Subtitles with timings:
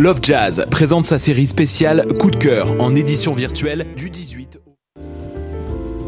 [0.00, 4.69] Love Jazz présente sa série spéciale Coup de cœur en édition virtuelle du 18 au...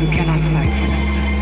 [0.00, 1.40] who cannot fight for themselves.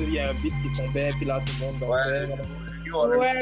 [0.00, 2.26] Il y a un beat qui tombait, puis là, tout le monde dansait.
[2.26, 3.18] Ouais.
[3.18, 3.38] Ouais,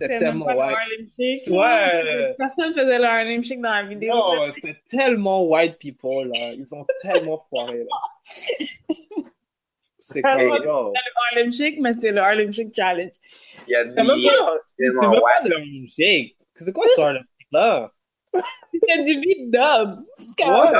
[0.00, 0.76] C'était tellement pas le white.
[0.76, 1.46] Harlem Shake.
[1.50, 2.34] Ouais.
[2.38, 4.14] Personne faisait le Harlem Shake dans la vidéo.
[4.14, 6.52] Non, c'était tellement white people, là.
[6.52, 7.84] Ils ont tellement foiré, là.
[9.98, 10.22] C'est yo.
[10.22, 13.12] C'est le Harlem Shake, mais c'est le Harlem Shake Challenge.
[13.66, 14.26] Il y a C'est même des.
[14.26, 16.36] pas, c'est même pas de Harlem Shake.
[16.54, 17.20] C'est quoi ça, le
[17.52, 17.92] là?
[18.72, 20.00] C'était du beat dub.
[20.40, 20.72] Ouais.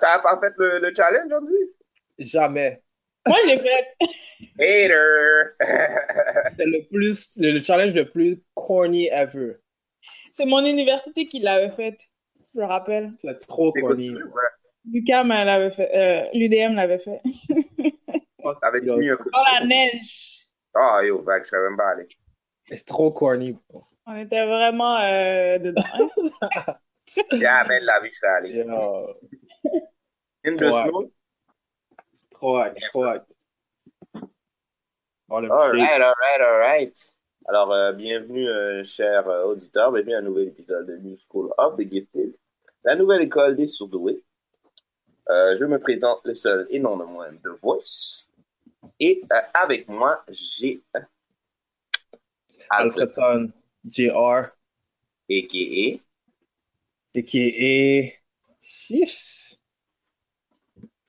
[0.00, 2.30] T'as pas fait le, le challenge, on dit?
[2.30, 2.82] Jamais.
[3.26, 3.86] Moi, je l'ai fait.
[4.58, 5.56] Hater!
[6.58, 9.56] C'est le plus, le, le challenge le plus corny ever.
[10.32, 11.98] C'est mon université qui l'avait fait.
[12.54, 13.10] Je me rappelle.
[13.20, 14.10] C'est trop corny.
[14.14, 14.20] ouais.
[14.94, 15.90] Elle l'avait fait.
[15.94, 17.20] Euh, L'UDM l'avait fait.
[18.42, 18.54] Dans
[19.52, 20.46] la neige.
[20.74, 22.08] Ah, yo, back, je savais même pas aller.
[22.66, 23.56] C'est trop corny.
[23.68, 23.84] bro.
[24.06, 25.82] On était vraiment euh, dedans.
[26.42, 26.76] hein.
[27.32, 28.62] Jamais de la vie, je serais allé.
[30.44, 31.10] In the snow?
[32.44, 33.26] Trop hot.
[35.30, 36.94] Oh, Alright, alright, alright.
[37.48, 41.52] Alors, euh, bienvenue, euh, chers euh, auditeurs, bienvenue à un nouvel épisode de New School
[41.56, 42.34] of the Gifted,
[42.84, 44.22] la nouvelle école des surdoués.
[45.30, 48.26] Euh, je me présente le seul et non le moins de Voice.
[49.00, 50.82] Et euh, avec moi, j'ai
[52.68, 53.52] Alfred, Alfredson,
[53.86, 54.52] JR,
[55.30, 55.98] a.k.a.
[57.16, 58.12] a.k.a.
[58.60, 59.43] Chiche.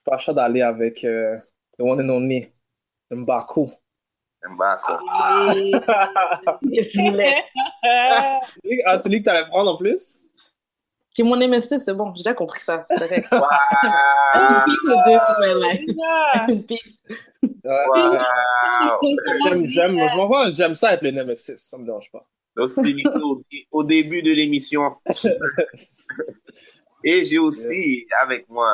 [0.06, 1.36] Pas chaud d'aller avec euh,
[1.78, 2.52] the one and only,
[3.10, 3.68] Mbaku.
[4.48, 4.98] Mbako.
[8.86, 10.20] Ah, tu dis que t'allais prendre en plus?
[11.14, 12.86] Qui est mon MSC, c'est bon, j'ai déjà compris ça.
[12.90, 13.28] C'est correct.
[13.32, 13.42] Wow!
[16.48, 16.80] Une piece.
[17.66, 18.98] Ah!
[19.42, 19.66] J'aime,
[20.52, 22.26] j'aime, ça être le Nemesis, ça me dérange pas.
[22.58, 22.66] Au,
[23.72, 24.96] au début de l'émission.
[27.04, 28.70] Et j'ai aussi avec moi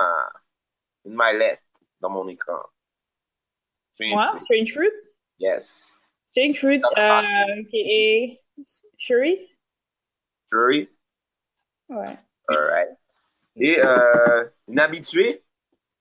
[1.04, 1.62] une mallette
[2.00, 2.60] dans mon écran.
[4.00, 4.90] Moi, Strange Fruit?
[5.38, 5.92] Yes.
[6.26, 8.38] Strange Fruit, euh, qui
[8.96, 9.48] Shuri.
[10.50, 10.88] Jury.
[11.88, 12.04] Ouais.
[12.48, 12.88] Alright.
[13.56, 15.42] Et euh, une habituée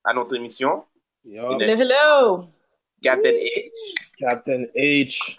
[0.03, 0.85] à notre émission,
[1.23, 2.49] Yo, Hello, hello.
[3.03, 3.71] Captain H.
[4.17, 5.35] Captain H.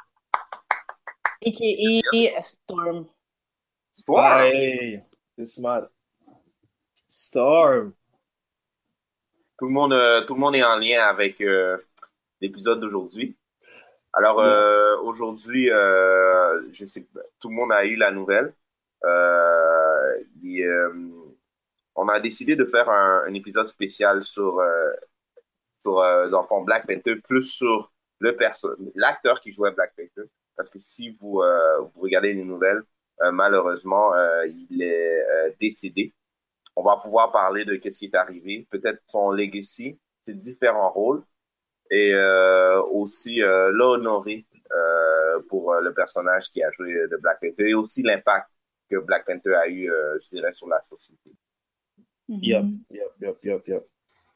[1.44, 2.42] A.K.A.
[2.42, 3.08] Storm.
[4.06, 4.38] Wow.
[4.42, 5.02] Hey,
[5.36, 5.88] c'est smart.
[7.08, 7.94] Storm.
[9.62, 11.78] Tout le monde, euh, tout le monde est en lien avec euh,
[12.40, 13.36] l'épisode d'aujourd'hui.
[14.12, 18.52] Alors euh, aujourd'hui, euh, je sais, que tout le monde a eu la nouvelle.
[20.42, 20.66] Et,
[21.94, 24.60] on a décidé de faire un, un épisode spécial sur
[25.80, 26.02] sur
[26.64, 28.36] Black Panther, plus sur le
[28.96, 30.28] l'acteur qui jouait Black Panther.
[30.56, 32.82] Parce que si vous vous regardez les nouvelles,
[33.20, 34.12] malheureusement,
[34.44, 36.12] il est décédé.
[36.76, 41.22] On va pouvoir parler de qu'est-ce qui est arrivé, peut-être son legacy, ses différents rôles
[41.90, 47.16] Et euh, aussi euh, l'a honoré euh, pour euh, le personnage qui a joué de
[47.18, 48.48] Black Panther et aussi l'impact
[48.90, 51.30] que Black Panther a eu, euh, je dirais, sur la société.
[52.28, 53.84] Yep, yep, yep, yep, yep.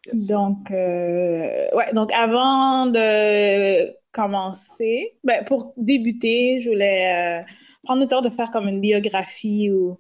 [0.06, 0.26] Yes.
[0.26, 7.46] Donc, euh, ouais, donc avant de commencer, ben, pour débuter, je voulais euh,
[7.82, 9.98] prendre le temps de faire comme une biographie ou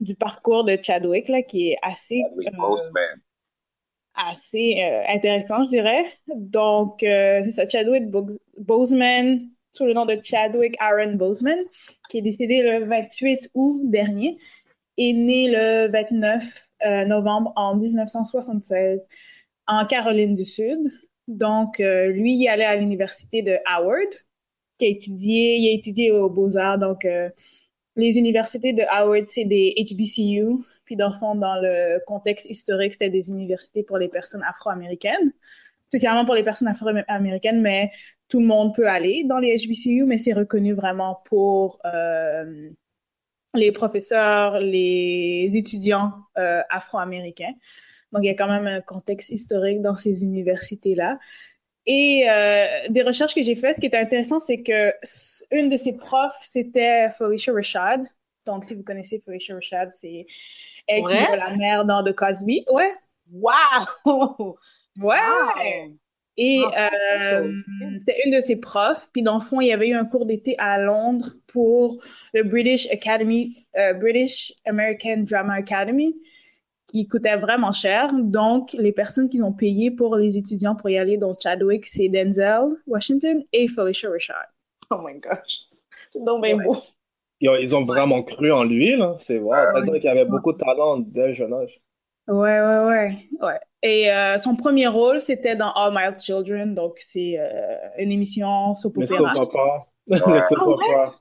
[0.00, 2.50] du parcours de Chadwick, là, qui est assez, euh,
[4.14, 6.04] assez euh, intéressant, je dirais.
[6.34, 8.28] Donc, euh, c'est ça, Chadwick Bo-
[8.58, 9.40] Boseman,
[9.72, 11.58] sous le nom de Chadwick Aaron Boseman,
[12.08, 14.38] qui est décédé le 28 août dernier,
[14.98, 16.44] est né le 29
[16.86, 19.06] euh, novembre en 1976
[19.66, 20.78] en Caroline du Sud.
[21.28, 24.08] Donc, lui, il allait à l'université de Howard,
[24.78, 26.78] qui a étudié, il a étudié aux Beaux-Arts.
[26.78, 27.04] Donc,
[27.96, 30.64] les universités de Howard, c'est des HBCU.
[30.84, 35.32] Puis, dans le dans le contexte historique, c'était des universités pour les personnes afro-américaines,
[35.88, 37.90] spécialement pour les personnes afro-américaines, mais
[38.28, 42.70] tout le monde peut aller dans les HBCU, mais c'est reconnu vraiment pour euh,
[43.54, 47.54] les professeurs, les étudiants euh, afro-américains.
[48.12, 51.18] Donc, il y a quand même un contexte historique dans ces universités-là.
[51.86, 54.92] Et euh, des recherches que j'ai faites, ce qui était intéressant, c'est que
[55.50, 58.06] une de ses profs, c'était Felicia Rashad.
[58.46, 60.26] Donc, si vous connaissez Felicia Rashad, c'est
[60.86, 61.26] elle qui Ouais?
[61.26, 62.64] joue la mère dans The Cosby.
[62.70, 62.94] Ouais,
[63.30, 64.58] Wow!
[65.00, 65.98] ouais.
[66.36, 67.52] Et Ah, euh,
[68.06, 69.08] c'est une de ses profs.
[69.12, 72.02] Puis dans le fond, il y avait eu un cours d'été à Londres pour
[72.34, 76.14] le British Academy, euh, British American Drama Academy,
[76.88, 78.12] qui coûtait vraiment cher.
[78.14, 82.08] Donc, les personnes qui ont payé pour les étudiants pour y aller, dont Chadwick, c'est
[82.08, 84.46] Denzel Washington et Felicia Rashad.
[84.90, 85.68] Oh my gosh.
[86.12, 86.76] C'est donc bien beau.
[87.40, 89.14] Ils ont, ils ont vraiment cru en lui, là.
[89.18, 89.66] C'est vrai.
[89.66, 91.80] Ça veut dire qu'il y avait beaucoup de talent dès le jeune âge.
[92.28, 93.60] Ouais, ouais, ouais, ouais.
[93.82, 98.74] Et euh, son premier rôle, c'était dans All My Children, donc c'est euh, une émission
[98.74, 99.32] soap Le opéra.
[99.34, 99.86] soap opera.
[100.08, 100.18] Ouais.
[100.34, 100.74] Le soap Ah ouais?
[100.74, 101.14] opera.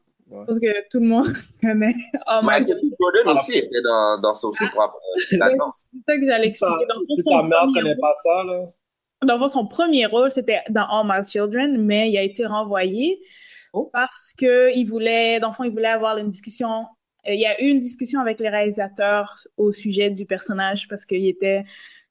[0.48, 1.28] Parce que tout le monde
[1.62, 1.96] connaît
[2.26, 2.80] All My Michael.
[3.00, 4.34] Jordan aussi était dans, dans.
[4.34, 6.86] C'est ça que j'allais expliquer.
[6.88, 8.66] Dans le Si ta mère connaît rôle- pas ça, là.
[9.26, 13.20] dans le son premier rôle, c'était dans All My Children, mais il a été renvoyé
[13.76, 13.90] Oh.
[13.92, 16.86] parce que il voulait, dans le fond, il voulait avoir une discussion.
[17.28, 21.06] euh, Il y a eu une discussion avec les réalisateurs au sujet du personnage parce
[21.06, 21.66] qu'il était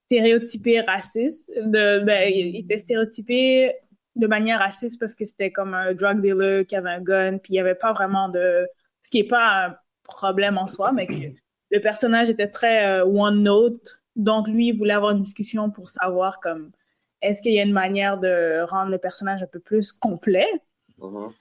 [0.06, 1.50] stéréotypé raciste.
[1.56, 3.74] De, ben, il était stéréotypé
[4.14, 7.52] de manière raciste parce que c'était comme un drug dealer qui avait un gun, puis
[7.52, 8.68] il n'y avait pas vraiment de...
[9.00, 11.14] Ce qui n'est pas un problème en soi, mais que
[11.70, 14.02] le personnage était très euh, one note.
[14.16, 16.72] Donc lui, il voulait avoir une discussion pour savoir comme
[17.22, 20.46] est-ce qu'il y a une manière de rendre le personnage un peu plus complet?
[20.98, 21.32] Mhm.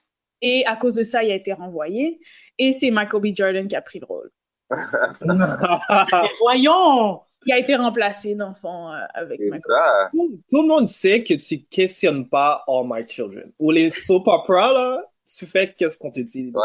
[0.46, 2.20] Et à cause de ça, il a été renvoyé.
[2.60, 3.28] Et c'est Michael B.
[3.36, 4.30] Jordan qui a pris le rôle.
[6.40, 7.22] Voyons!
[7.46, 9.62] Il a été remplacé, dans le fond, euh, avec C'est Michael.
[9.68, 10.10] ça.
[10.14, 13.52] Tout le monde sait que tu questionnes pas All My Children.
[13.60, 15.04] Ou les soap opera, là,
[15.38, 16.52] tu fais qu'est-ce qu'on te dit.
[16.54, 16.62] Ouais,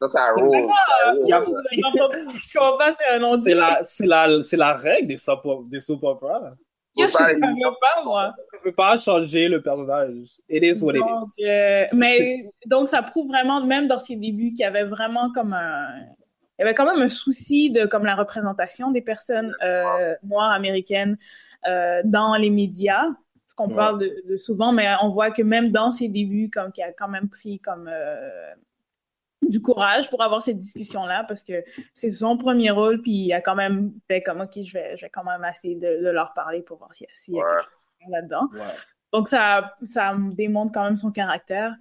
[0.00, 0.68] ça, ça roule.
[1.28, 1.62] Ça roule.
[2.98, 6.54] C'est un nom C'est la, c'est la, c'est la règle des soap, des soap opera.
[6.96, 8.34] Je pas- savais pas, moi.
[8.52, 10.38] Tu peux pas changer le personnage.
[10.48, 11.44] It is what it Donc, is.
[11.46, 15.52] euh, mais donc ça prouve vraiment, même dans ses débuts, qu'il y avait vraiment comme
[15.52, 15.88] un,
[16.58, 20.52] il y avait quand même un souci de comme la représentation des personnes euh, noires
[20.52, 21.18] américaines
[21.68, 23.04] euh, dans les médias,
[23.46, 23.74] ce qu'on Ouais.
[23.76, 26.92] parle de, de souvent, mais on voit que même dans ses débuts, comme qu'il a
[26.92, 28.54] quand même pris comme euh,
[29.48, 33.40] du courage pour avoir cette discussion-là, parce que c'est son premier rôle, puis il a
[33.40, 36.32] quand même fait comme ok, je vais, je vais quand même essayer de, de leur
[36.34, 37.50] parler pour voir s'il y a, s'il y a Ouais.
[37.50, 38.48] quelque chose là-dedans.
[38.52, 38.60] Ouais.
[39.12, 41.74] Donc, ça, ça démontre quand même son caractère.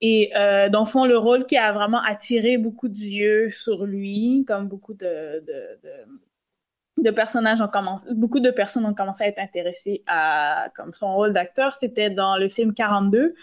[0.00, 4.44] Et euh, dans le fond, le rôle qui a vraiment attiré beaucoup d'yeux sur lui,
[4.48, 9.28] comme beaucoup de, de, de, de personnages ont commencé, beaucoup de personnes ont commencé à
[9.28, 13.34] être intéressées à comme son rôle d'acteur, c'était dans le film 42,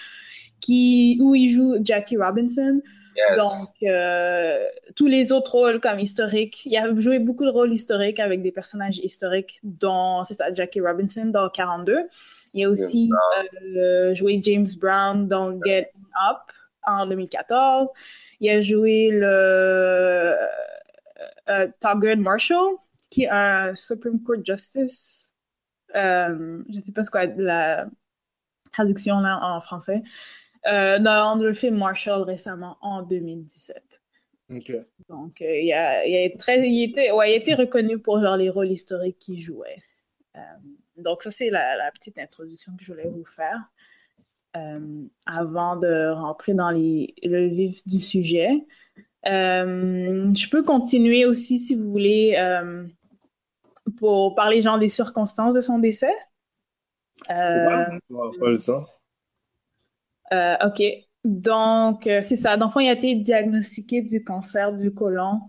[0.59, 2.81] qui, où il joue Jackie Robinson.
[3.19, 3.37] Yes.
[3.37, 8.19] Donc, euh, tous les autres rôles comme historiques, il a joué beaucoup de rôles historiques
[8.19, 12.07] avec des personnages historiques, dont, c'est ça, Jackie Robinson dans 42.
[12.53, 13.09] Il a aussi
[13.77, 15.91] euh, joué James Brown dans Get
[16.29, 16.37] Up
[16.85, 17.89] en 2014.
[18.39, 20.35] Il a joué le euh,
[21.49, 22.75] euh, Marshall,
[23.09, 25.35] qui est un Supreme Court Justice.
[25.93, 27.85] Je sais pas ce qu'est la
[28.71, 30.01] traduction là en français.
[30.65, 34.01] Euh, dans le film Marshall récemment en 2017.
[34.51, 34.73] Ok.
[35.07, 38.19] Donc, euh, il, a, il, a très, il, était, ouais, il a été reconnu pour
[38.19, 39.77] genre, les rôles historiques qu'il jouait.
[40.35, 40.39] Euh,
[40.97, 43.69] donc, ça, c'est la, la, petite introduction que je voulais vous faire
[44.57, 48.49] euh, avant de rentrer dans les, le vif du sujet.
[49.27, 52.85] Euh, je peux continuer aussi, si vous voulez, euh,
[53.97, 56.13] pour parler genre des circonstances de son décès.
[57.29, 58.98] On va pas le.
[60.33, 60.81] Euh, ok.
[61.25, 62.57] Donc, euh, c'est ça.
[62.57, 65.41] Dans le fond, il a été diagnostiqué du cancer du côlon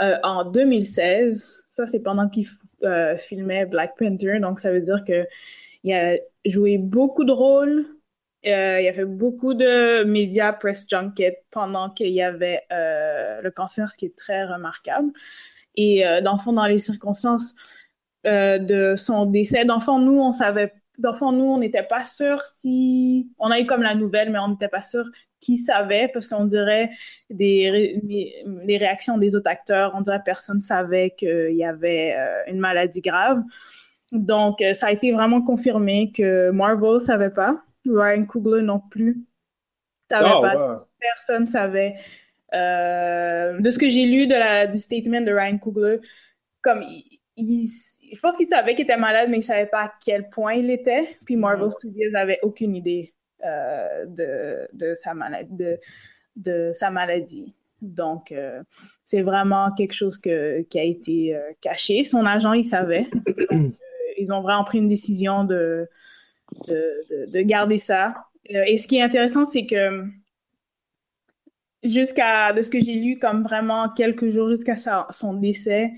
[0.00, 1.64] euh, en 2016.
[1.68, 2.46] Ça, c'est pendant qu'il
[2.84, 4.38] euh, filmait Black Panther.
[4.40, 5.26] Donc, ça veut dire que
[5.84, 7.86] il a joué beaucoup de rôles.
[8.46, 13.50] Euh, il a fait beaucoup de médias press junket pendant qu'il y avait euh, le
[13.50, 15.10] cancer, ce qui est très remarquable.
[15.74, 17.54] Et dans le dans les circonstances
[18.24, 21.82] de son décès, dans le fond, nous, on savait, dans le fond, nous, on n'était
[21.82, 25.04] pas sûr si, on a eu comme la nouvelle, mais on n'était pas sûr
[25.40, 26.90] qui savait, parce qu'on dirait
[27.30, 27.70] des
[28.02, 32.58] les, les réactions des autres acteurs, on dirait personne savait qu'il y avait euh, une
[32.58, 33.42] maladie grave.
[34.12, 39.24] Donc, euh, ça a été vraiment confirmé que Marvel savait pas, Ryan Coogler non plus
[40.10, 40.56] savait Ah, pas,
[41.00, 41.96] personne savait.
[42.54, 45.98] Euh, de ce que j'ai lu de la, du statement de Ryan Coogler,
[46.62, 47.70] comme il, il-
[48.12, 50.70] je pense qu'il savait qu'il était malade, mais il savait pas à quel point il
[50.70, 51.16] était.
[51.24, 55.78] Puis Marvel Studios avait aucune idée euh, de, de sa maladie, de,
[56.36, 57.54] de sa maladie.
[57.82, 58.62] Donc, euh,
[59.04, 62.04] c'est vraiment quelque chose que, qui a été euh, caché.
[62.04, 63.06] Son agent, il savait.
[63.50, 63.74] Donc,
[64.18, 65.88] ils ont vraiment pris une décision de,
[66.66, 68.14] de, de, de garder ça.
[68.48, 70.04] Et ce qui est intéressant, c'est que
[71.82, 74.76] jusqu'à, de ce que j'ai lu, comme vraiment quelques jours jusqu'à
[75.10, 75.90] son décès,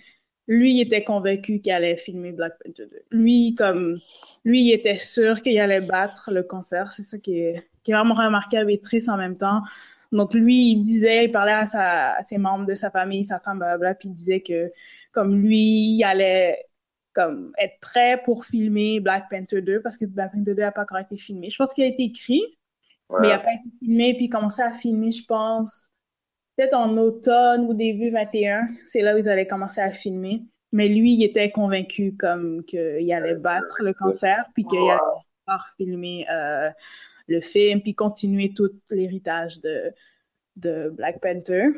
[0.49, 3.02] lui, il était convaincu qu'il allait filmer Black Panther 2.
[3.12, 4.00] Lui, comme,
[4.45, 6.93] lui, il était sûr qu'il allait battre le cancer.
[6.93, 9.62] C'est ça qui est, qui est vraiment remarquable et triste en même temps.
[10.12, 13.40] Donc, lui, il disait, il parlait à, sa, à ses membres de sa famille, sa
[13.40, 14.73] femme, blablabla, puis il disait que,
[15.12, 16.64] comme lui, il allait,
[17.14, 20.83] comme, être prêt pour filmer Black Panther 2, parce que Black Panther 2 n'a pas
[20.83, 21.50] encore été filmé.
[21.50, 22.43] Je pense qu'il a été écrit,
[23.09, 23.21] Ouais.
[23.21, 25.90] mais il n'a pas été filmé, puis il commençait à filmer, je pense,
[26.59, 28.69] peut-être en automne ou début 21.
[28.87, 30.43] C'est là où ils allaient commencer à filmer.
[30.73, 34.99] Mais lui, il était convaincu comme qu'il allait battre le cancer, puis qu'il allait
[35.47, 36.71] pouvoir filmer euh,
[37.29, 39.93] le film, puis continuer tout l'héritage de,
[40.57, 41.69] de Black Panther.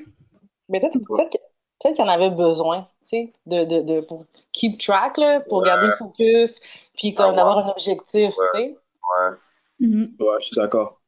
[0.68, 1.38] Mais peut-être peut-être que-
[1.82, 5.40] peut-être qu'il y en avait besoin, tu sais, de, de, de, pour keep track, là,
[5.40, 6.60] pour garder le focus,
[6.94, 8.76] puis comme d'avoir un objectif, tu sais.
[9.20, 9.36] Ouais.
[9.80, 10.16] Mhm.
[10.20, 11.00] Ouais, je suis d'accord.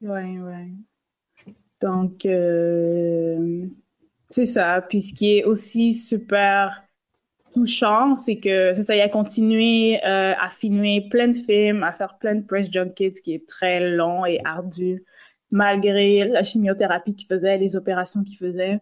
[0.00, 0.68] Ouais, ouais.
[1.80, 3.66] Donc, euh,
[4.28, 4.80] c'est ça.
[4.88, 6.82] Puis ce qui est aussi super
[7.54, 11.92] touchant, c'est que c'est ça, il a continué euh, à filmer plein de films, à
[11.92, 15.04] faire plein de press junkets, qui est très long et ardu,
[15.50, 18.80] malgré la chimiothérapie qu'il faisait, les opérations qu'il faisait.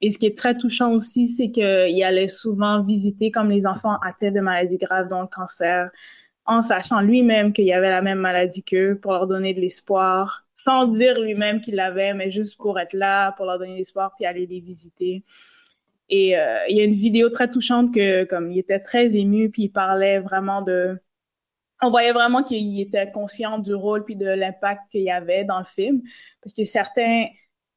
[0.00, 3.98] Et ce qui est très touchant aussi, c'est qu'il allait souvent visiter comme les enfants
[4.00, 5.90] atteints de maladies graves, dont le cancer,
[6.46, 10.47] en sachant lui-même qu'il y avait la même maladie qu'eux, pour leur donner de l'espoir,
[10.60, 14.26] sans dire lui-même qu'il l'avait, mais juste pour être là, pour leur donner l'espoir, puis
[14.26, 15.24] aller les visiter.
[16.10, 19.50] Et euh, il y a une vidéo très touchante que, comme il était très ému,
[19.50, 20.98] puis il parlait vraiment de,
[21.82, 25.58] on voyait vraiment qu'il était conscient du rôle puis de l'impact qu'il y avait dans
[25.58, 26.02] le film,
[26.42, 27.26] parce que certains,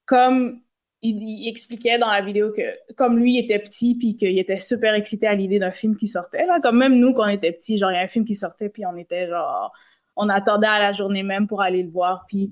[0.06, 0.62] comme
[1.02, 2.62] il, expliquait dans la vidéo que
[2.96, 6.08] comme lui il était petit puis qu'il était super excité à l'idée d'un film qui
[6.08, 8.36] sortait comme même nous quand on était petits genre il y a un film qui
[8.36, 9.72] sortait puis on était genre
[10.16, 12.52] on attendait à la journée même pour aller le voir puis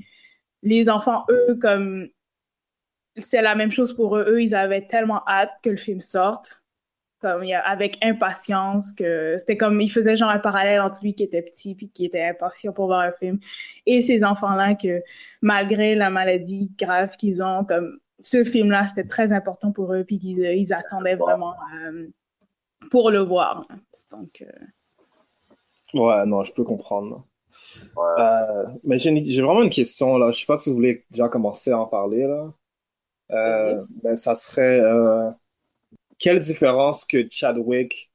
[0.64, 2.10] les enfants eux comme
[3.18, 4.26] c'est la même chose pour eux.
[4.28, 6.64] Eux ils avaient tellement hâte que le film sorte.
[7.22, 11.42] Comme avec impatience que c'était comme il faisait genre un parallèle entre lui qui était
[11.42, 13.40] petit puis qui était impatient pour voir un film
[13.86, 15.04] et ces enfants là que
[15.42, 20.06] malgré la maladie grave qu'ils ont comme ce film là c'était très important pour eux
[20.06, 22.08] puis qu'ils ils attendaient vraiment euh,
[22.90, 23.68] pour le voir.
[24.12, 24.66] Donc euh,
[25.94, 27.26] Ouais, non, je peux comprendre.
[27.98, 30.32] Euh, mais j'ai vraiment une question là.
[30.32, 32.54] Je sais pas si vous voulez déjà commencer à en parler là.
[33.32, 35.30] Euh, ben, ça serait euh,
[36.18, 38.12] quelle différence que Chadwick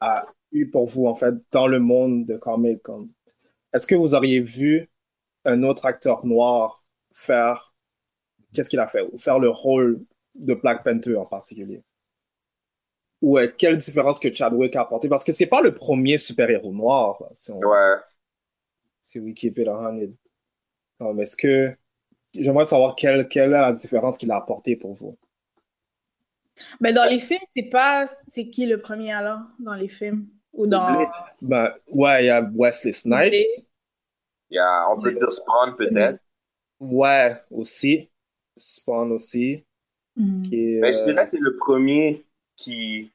[0.00, 3.10] a eu pour vous en fait dans le monde de comics comme
[3.72, 4.88] est-ce que vous auriez vu
[5.44, 7.74] un autre acteur noir faire
[8.52, 9.02] qu'est-ce qu'il a fait?
[9.12, 10.00] Ou faire le rôle
[10.36, 11.82] de Black Panther en particulier?
[13.20, 15.08] Ou euh, quelle différence que Chadwick a apporté?
[15.08, 17.94] Parce que c'est pas le premier super-héros noir là, si on- Ouais.
[19.04, 19.68] Si we keep it
[21.18, 21.76] est-ce que
[22.34, 25.16] j'aimerais savoir quelle, quelle est la différence qu'il a apporté pour vous?
[26.80, 30.26] mais dans les films c'est pas c'est qui le premier alors dans les films?
[30.54, 31.04] Ou dans
[31.42, 33.32] Ben, ouais, il y a Wesley Snipes.
[34.50, 36.20] Il y a, on peut dire Spawn peut-être.
[36.80, 38.08] Ouais, aussi.
[38.56, 39.64] Spawn aussi.
[40.16, 42.24] Qui est, Mais je euh, dirais que c'est le premier
[42.56, 43.10] qui,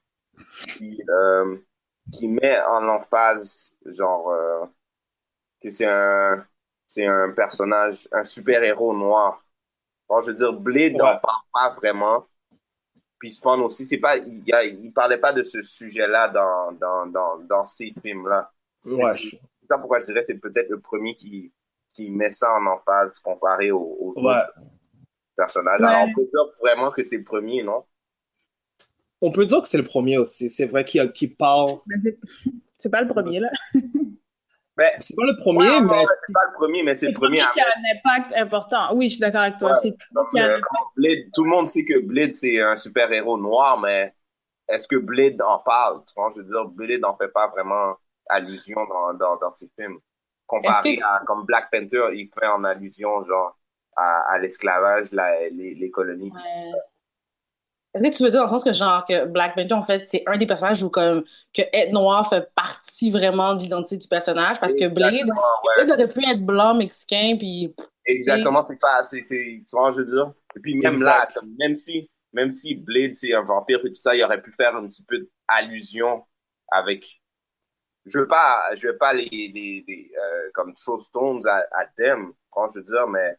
[0.67, 1.55] qui, euh,
[2.11, 4.65] qui met en emphase, genre, euh,
[5.61, 6.45] que c'est un,
[6.87, 9.43] c'est un personnage, un super-héros noir.
[10.09, 11.19] Bon, je veux dire, Blade n'en Ouais.
[11.21, 12.27] parle pas vraiment.
[13.19, 16.71] Puis Spawn aussi, c'est pas, il, y a- il parlait pas de ce sujet-là dans,
[16.73, 18.51] dans, dans, dans ces films-là.
[18.85, 19.39] Ouais, C'est
[19.69, 21.53] ça pourquoi je dirais que c'est peut-être le premier qui,
[21.93, 24.33] qui met ça en emphase comparé aux, aux Ouais.
[24.33, 24.53] autres
[25.35, 25.81] personnages.
[25.81, 25.87] Ouais.
[25.87, 27.85] Alors, on peut dire vraiment que c'est le premier, non?
[29.21, 30.49] On peut dire que c'est le premier aussi.
[30.49, 31.35] C'est vrai qu'il qu'il
[32.03, 32.19] c'est-
[32.77, 33.49] C'est pas le premier, là.
[34.79, 37.37] Ben, C'est pas le premier, ouais, mais c'est pas le premier, mais c'est le premier
[37.53, 38.95] qui a un impact important.
[38.95, 39.71] Oui, je suis d'accord avec toi.
[39.71, 39.91] Ouais.
[40.41, 40.57] Euh,
[40.95, 44.13] Blade, tout le monde sait que Blade, c'est un super-héros noir, mais
[44.69, 46.01] est-ce que Blade en parle?
[46.07, 47.95] Tu vois, je veux dire, Blade n'en fait pas vraiment
[48.29, 49.99] allusion dans, dans, dans ses films.
[50.47, 53.57] Comparé que- à, comme Black Panther, il fait en allusion, genre,
[53.95, 56.31] à, à l'esclavage, la- les, les colonies.
[56.31, 56.71] Ouais.
[57.93, 60.07] Est-ce que tu veux dire dans le sens que genre que Black Panther en fait
[60.07, 64.07] c'est un des personnages où comme que être noir fait partie vraiment de l'identité du
[64.07, 64.59] personnage?
[64.59, 65.85] Parce que Blade, ouais.
[65.85, 67.73] Blade aurait pu être blanc mexicain puis
[68.05, 70.33] Exactement, c'est pas, c'est, c'est, tu vois, je veux dire?
[70.55, 71.39] Et puis même là, Exact.
[71.59, 74.75] même si, même si Blade c'est un vampire et tout ça, il aurait pu faire
[74.75, 76.25] un petit peu d'allusion
[76.71, 77.05] avec,
[78.05, 81.85] je veux pas, je veux pas les, les, les euh, comme throw stones à, à
[81.97, 83.31] them, quand je veux dire, mais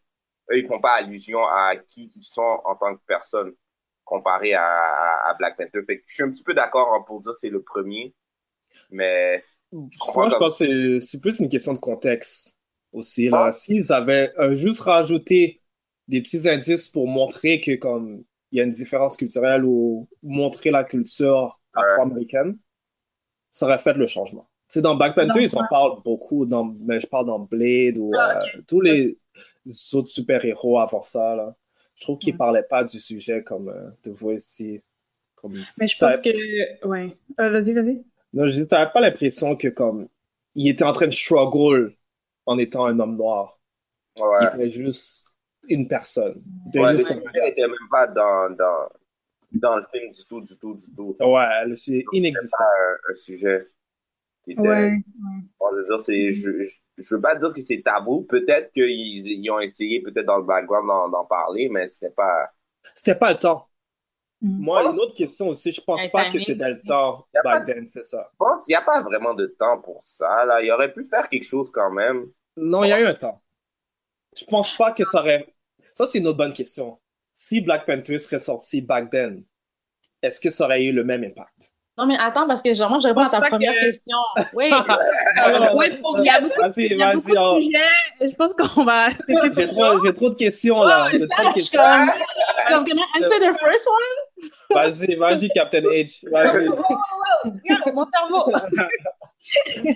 [0.53, 3.53] eux ils font pas allusion à qui ils sont en tant que personne
[4.11, 5.83] comparé à, à, à Black Panther.
[5.87, 8.15] Fait que je suis un petit peu d'accord pour dire que c'est le premier,
[8.91, 12.57] mais moi, je pense que c'est- plus une question de contexte
[12.93, 13.29] aussi.
[13.29, 13.47] Là.
[13.47, 13.53] Ah.
[13.53, 15.63] S'ils avaient euh, juste rajouté
[16.09, 20.71] des petits indices pour montrer que comme il y a une différence culturelle ou montrer
[20.73, 22.59] la culture afro-américaine,
[23.51, 24.49] ça aurait fait le changement.
[24.69, 27.97] Tu sais, dans Black Panther, ils en parlent beaucoup, dans, mais je parle dans Blade
[27.99, 29.19] ou Ah, euh, tous les
[29.93, 31.37] autres super-héros avant ça.
[31.37, 31.57] Là.
[32.01, 34.83] Je trouve qu'ils parlaient pas du sujet comme euh, The Voice dit.
[35.37, 36.87] Comme, Mais je pense que.
[36.87, 37.17] Ouais.
[37.41, 38.05] Euh, vas-y, vas-y.
[38.33, 40.09] non, je dis, t'avais pas l'impression que comme
[40.55, 41.95] il était en train de struggle
[42.47, 43.59] en étant un homme noir.
[44.19, 44.47] ouais.
[44.55, 45.27] Il était juste
[45.69, 46.43] une personne.
[46.67, 48.89] Il était Ouais, juste le sujet était même pas dans, dans,
[49.53, 51.17] dans le film du tout, du tout, du tout.
[51.21, 52.59] Ouais, le sujet C'est inexistant.
[52.59, 52.65] pas
[53.11, 53.69] un, un sujet
[54.45, 54.97] qui était, Ouais.
[55.61, 56.71] Bon, je veux dire, c'est, je, je,
[57.03, 58.23] je veux pas dire que c'est tabou.
[58.23, 62.51] Peut-être qu'ils ils ont essayé, peut-être dans le background, d'en, parler, mais c'était pas.
[62.95, 63.67] C'était pas le temps.
[64.41, 64.65] Mm.
[64.65, 67.87] Moi, pense- une autre question aussi, je pense pas que c'était le temps back then,
[67.87, 68.29] c'est ça.
[68.33, 70.63] Je pense qu'il n'y a pas vraiment de temps pour ça, là.
[70.63, 72.31] Il aurait pu faire quelque chose quand même.
[72.57, 73.43] Non, il y a eu un temps.
[74.37, 75.55] Je pense pas que ça aurait.
[75.95, 76.99] Ça, c'est une autre bonne question.
[77.33, 79.45] Si Black Panther serait sorti back then,
[80.23, 81.73] est-ce que ça aurait eu le même impact?
[82.01, 84.17] Non mais attends parce que genre moi je réponds à ta première que- question
[84.55, 84.71] oui
[85.37, 87.63] Alors, Ouais, pour- il y a beaucoup, Vas-y, il y a beaucoup vas-y, on- de
[87.63, 87.79] sujets.
[88.21, 89.09] Je pense qu'on va.
[89.57, 91.09] J'ai trop, j'ai trop de questions là.
[91.13, 91.81] J'ai trop de questions.
[91.81, 92.11] comme
[92.71, 94.51] comme can I answer the first one?
[94.71, 96.25] Vas-y, vas-y, Captain H.
[96.31, 96.69] Vas-y.
[96.69, 98.53] Regarde, mon cerveau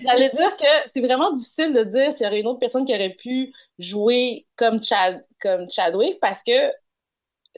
[0.04, 2.94] J'allais dire que c'est vraiment difficile de dire s'il y aurait une autre personne qui
[2.94, 6.52] aurait pu jouer comme Chad, comme Chadwick parce que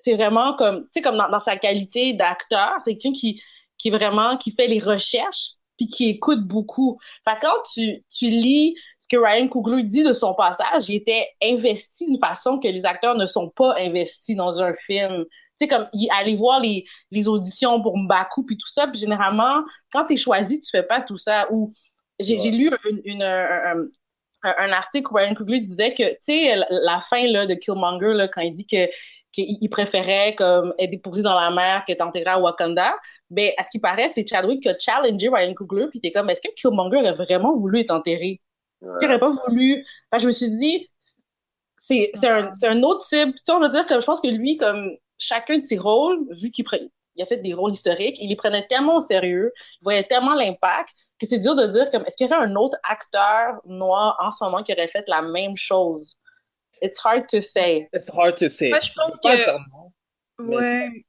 [0.04, 3.42] c'est vraiment comme, tu sais, comme dans, dans sa qualité d'acteur, c'est quelqu'un qui,
[3.78, 6.98] qui vraiment, qui fait les recherches puis qui écoute beaucoup.
[7.24, 10.96] Fait que quand tu, tu lis ce que Ryan Coogler dit de son passage, il
[10.96, 15.24] était investi d'une façon que les acteurs ne sont pas investis dans un film.
[15.60, 18.98] Tu sais, comme, il- aller voir les, les auditions pour Mbaku puis tout ça, puis
[18.98, 21.46] généralement, quand t'es choisi, tu fais pas tout ça.
[21.52, 21.72] Ou
[22.18, 23.86] j'ai j'ai lu une, une, un, un-
[24.42, 27.54] un- un article où Ryan Coogler disait que, tu sais, la, la fin là, de
[27.54, 28.86] Killmonger, là, quand il dit que
[29.32, 32.94] qu'il il préférait comme être déposé dans la mer qu'être enterré à Wakanda,
[33.30, 36.30] ben, à ce qui paraît, c'est Chadwick qui a challengé Ryan Coogler, puis t'es comme,
[36.30, 38.40] est-ce que Killmonger aurait vraiment voulu être enterré?
[38.82, 38.98] Ouais.
[39.00, 39.84] Qui aurait pas voulu?
[40.12, 40.88] Que je me suis dit,
[41.88, 43.34] c'est c'est un, c'est un autre type.
[43.36, 46.26] Tu sais, on va dire que je pense que lui, comme chacun de ses rôles,
[46.40, 49.52] vu qu'il pre- il a fait des rôles historiques, il les prenait tellement au sérieux,
[49.80, 52.54] il voyait tellement l'impact, que c'est dur de dire comme, est-ce qu'il y aurait un
[52.56, 56.16] autre acteur noir en ce moment qui aurait fait la même chose?
[56.82, 57.88] It's hard to say.
[57.94, 58.68] It's hard to say.
[58.68, 61.04] Moi, je pense que- Ouais.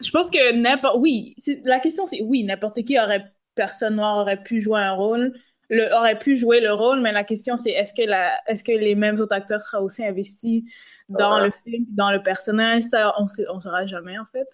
[0.00, 0.96] Je pense que n'importe.
[1.00, 1.34] Oui,
[1.64, 3.24] la question c'est oui, n'importe qui aurait.
[3.54, 5.32] Personne noire aurait pu jouer un rôle,
[5.68, 8.70] le, aurait pu jouer le rôle, mais la question c'est est-ce que la, est-ce que
[8.70, 10.62] les mêmes autres acteurs seraient aussi investis
[11.08, 11.46] dans Ouais.
[11.46, 12.84] le film, dans le personnage?
[12.84, 14.46] Ça, on sait, on saura jamais en fait.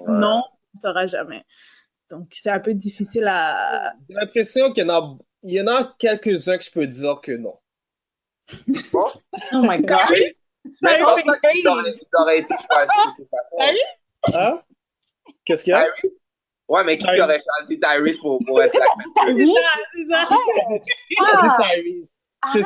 [0.00, 0.12] Ouais.
[0.16, 1.44] Non, on saura jamais.
[2.08, 3.94] Donc c'est un peu difficile à.
[4.08, 7.20] J'ai l'impression qu'il y en a, il y en a quelques-uns que je peux dire
[7.20, 7.58] que non.
[8.94, 9.98] Oh my God.
[10.82, 13.56] Mais je pense pas qu'il aurait, il aurait été choisi de toute façon.
[13.58, 13.80] Sérieux?
[14.34, 14.60] Hein?
[15.44, 15.82] Qu'est-ce qu'il y a?
[15.82, 16.14] Tyrese?
[16.68, 17.20] Ouais, mais qui Tyrese.
[17.22, 19.36] aurait choisi Tyrese pour, pour être Black Panther?
[19.36, 19.60] C'est ça,
[19.94, 20.28] c'est ça.
[21.10, 22.08] Il a dit Tyrese.
[22.42, 22.64] Arrête!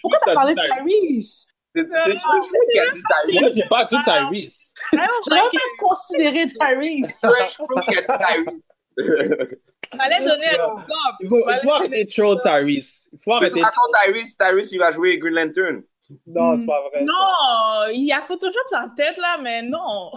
[0.00, 1.46] Pourquoi t'as parlé dit de Tyrese.
[1.74, 2.24] Tyrese?
[2.44, 3.40] C'est qui a dit Tyrese.
[3.40, 4.72] Moi, j'ai pas dit Tyrese.
[4.92, 5.60] Je n'avais like it.
[5.60, 7.08] pas considéré Tyrese.
[7.20, 9.50] Qui a dit Tyrese.
[9.96, 10.76] Fallait donner un
[11.20, 11.28] Il exemple.
[11.28, 13.08] faut, il faut arrêter de troll Tyrese.
[13.12, 15.82] Il faut arrêter toute de façon, Tyrese, Tyrese, il va jouer Green Lantern.
[16.26, 16.98] Non, c'est pas vrai.
[16.98, 17.04] ça.
[17.04, 20.10] Non, il y a Photoshop sur la tête là, mais non.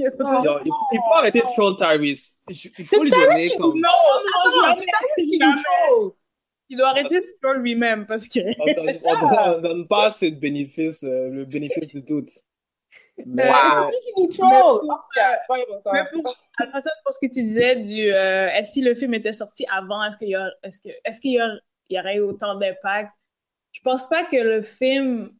[0.00, 0.42] Il a.
[0.42, 2.38] Non, faut, il faut arrêter de troll Tyrese.
[2.78, 3.74] Il faut lui donner comme.
[3.78, 3.88] Non,
[4.62, 6.12] non, Non, troll.
[6.68, 8.40] Il doit arrêter de spoil lui-même parce que.
[8.60, 9.20] On ça.
[9.20, 12.30] donne- on donne pas assez de bénéfices, euh, le bénéfice du doute.
[13.26, 13.90] Mais, Wow.
[14.16, 14.80] Nous troll?
[14.86, 15.90] Mais- c'est pas important.
[15.92, 16.22] Mais pour,
[17.04, 20.16] pour ce que tu disais du, euh, est-ce que le film était sorti avant, est-ce
[20.16, 21.58] qu'il y a, est-ce que, est-ce qu'il y, a-
[21.90, 23.10] il y aurait eu autant d'impact?
[23.72, 25.32] Je pense pas que le film,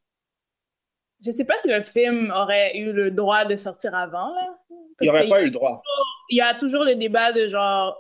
[1.25, 4.59] je sais pas si le film aurait eu le droit de sortir avant, là.
[4.71, 5.83] il n'y Parce aurait qu'il pas eu le droit.
[6.31, 7.97] il y a toujours le débat de genre,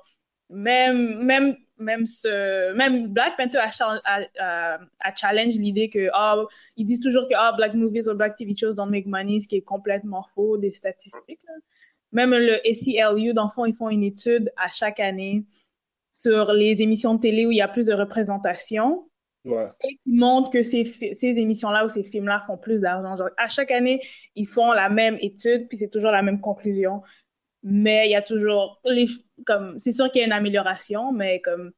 [0.50, 6.08] même, même, même ce, même Black Panther a, cha- a, a- a challenge l'idée que,
[6.12, 6.42] ah,
[6.76, 9.48] ils disent toujours que, ah, Black movies or Black TV shows don't make money, ce
[9.48, 11.54] qui est complètement faux des statistiques, là.
[12.12, 15.44] Même le ACLU, dans le fond, ils font une étude à chaque année
[16.22, 19.09] sur les émissions de télé où il y a plus de représentation
[19.44, 19.68] Ouais.
[19.82, 23.16] et qui montrent que ces, ces émissions-là ou ces films-là font plus d'argent.
[23.16, 24.00] Genre, à chaque année,
[24.34, 27.02] ils font la même étude, puis c'est toujours la même conclusion.
[27.62, 29.06] Mais il y a toujours, les,
[29.46, 31.72] comme, c'est sûr qu'il y a une amélioration, mais comme,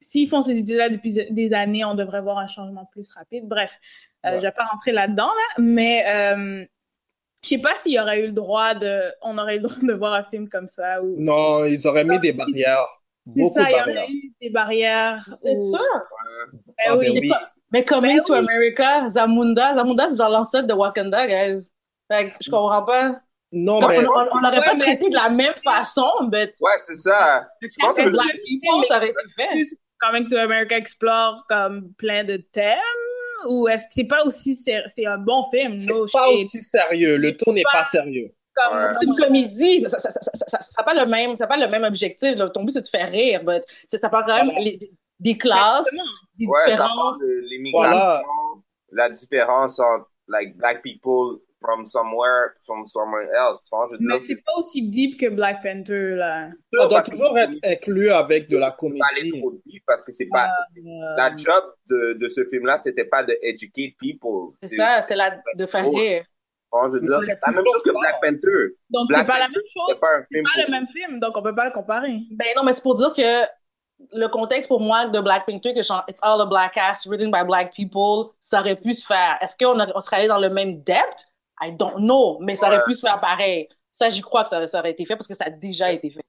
[0.00, 3.46] s'ils font ces études-là depuis des années, on devrait voir un changement plus rapide.
[3.48, 3.72] Bref,
[4.26, 4.36] euh, Ouais.
[4.40, 6.64] je vais pas rentrer là-dedans, là, mais, euh,
[7.44, 9.76] je sais pas s'il y aurait eu le droit de, on aurait eu le droit
[9.82, 12.86] de voir un film comme ça ou, Non, ils auraient mis des barrières.
[13.26, 13.96] C'est Beaucoup ça, de il y barrières.
[14.02, 15.30] aurait eu des barrières.
[15.42, 15.84] C'est ou- sûr.
[16.66, 17.06] Ben Ah, oui.
[17.12, 17.32] ben oui.
[17.72, 18.38] Mais Coming Ben to oui.
[18.38, 21.66] America, Zamunda, Zamunda, c'est genre l'ancêtre de Wakanda, guys.
[22.08, 23.20] Fait que je comprends pas.
[23.52, 26.96] Non, mais on, l'aurait Ouais, pas mais- traité de la même façon, mais Ouais, c'est
[26.96, 27.46] ça.
[27.62, 29.48] Je pense que People, ça aurait été fait.
[29.52, 32.78] plus Coming to America explore comme plein de thèmes
[33.48, 35.78] ou est-ce que c'est pas aussi c'est c'est un bon film?
[35.78, 36.34] C'est no pas shade.
[36.40, 37.16] aussi sérieux.
[37.16, 38.30] Le ton n'est pas sérieux.
[38.54, 38.92] Comme Ouais.
[39.00, 41.56] C'est une comédie, ça, ça, ça, ça, ça, ça a pas le même, ça pas
[41.56, 42.36] le même objectif.
[42.36, 42.48] Là.
[42.50, 44.90] Ton but, c'est de faire rire, mais c'est- ça parle quand même les-
[45.20, 46.04] des classes, Exactement.
[46.38, 47.18] des Ouais, différences.
[47.18, 48.22] de Voilà.
[48.92, 53.58] la différence entre like black people from somewhere from somewhere else.
[53.64, 57.38] Tu vois, je mais c'est pas aussi deep que Black Panther là Ça doit toujours
[57.38, 58.76] être inclus avec de la pas
[59.12, 59.40] aller comédie.
[59.40, 63.22] trop deep parce que c'est pas Euh, la job de, de ce film-là, c'était pas
[63.24, 64.54] de educate people.
[64.62, 65.16] C'est ça, c'était
[65.56, 66.24] de faire rire.
[66.74, 68.74] Vois, je veux dire, la même chose que Black Panther.
[68.90, 69.94] donc c'est pas la même chose
[70.30, 72.82] C'est pas le même film donc on peut pas le comparer Ben non, mais c'est
[72.82, 73.46] pour dire que
[74.12, 77.30] le contexte pour moi de Black Panther, que genre, it's all a black ass, written
[77.30, 79.38] by black people, ça aurait pu se faire.
[79.40, 81.26] Est-ce qu'on on serait allé dans le même depth?
[81.62, 83.68] I don't know, mais ça aurait pu se faire pareil.
[83.92, 86.10] Ça, j'y crois que ça, ça aurait été fait parce que ça a déjà été
[86.10, 86.20] fait.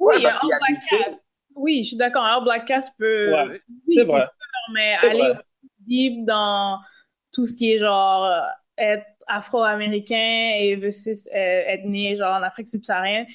[0.00, 3.94] oui Ouais, All Black Cast oui je suis d'accord All Black Cast peut Ouais, oui,
[3.96, 4.22] c'est vrai.
[4.22, 4.30] sûr,
[4.74, 5.44] mais aller vrai.
[5.86, 6.78] deep dans
[7.32, 8.40] tout ce qui est genre euh,
[8.78, 13.26] être afro-américain et versus euh, être né genre en Afrique subsaharienne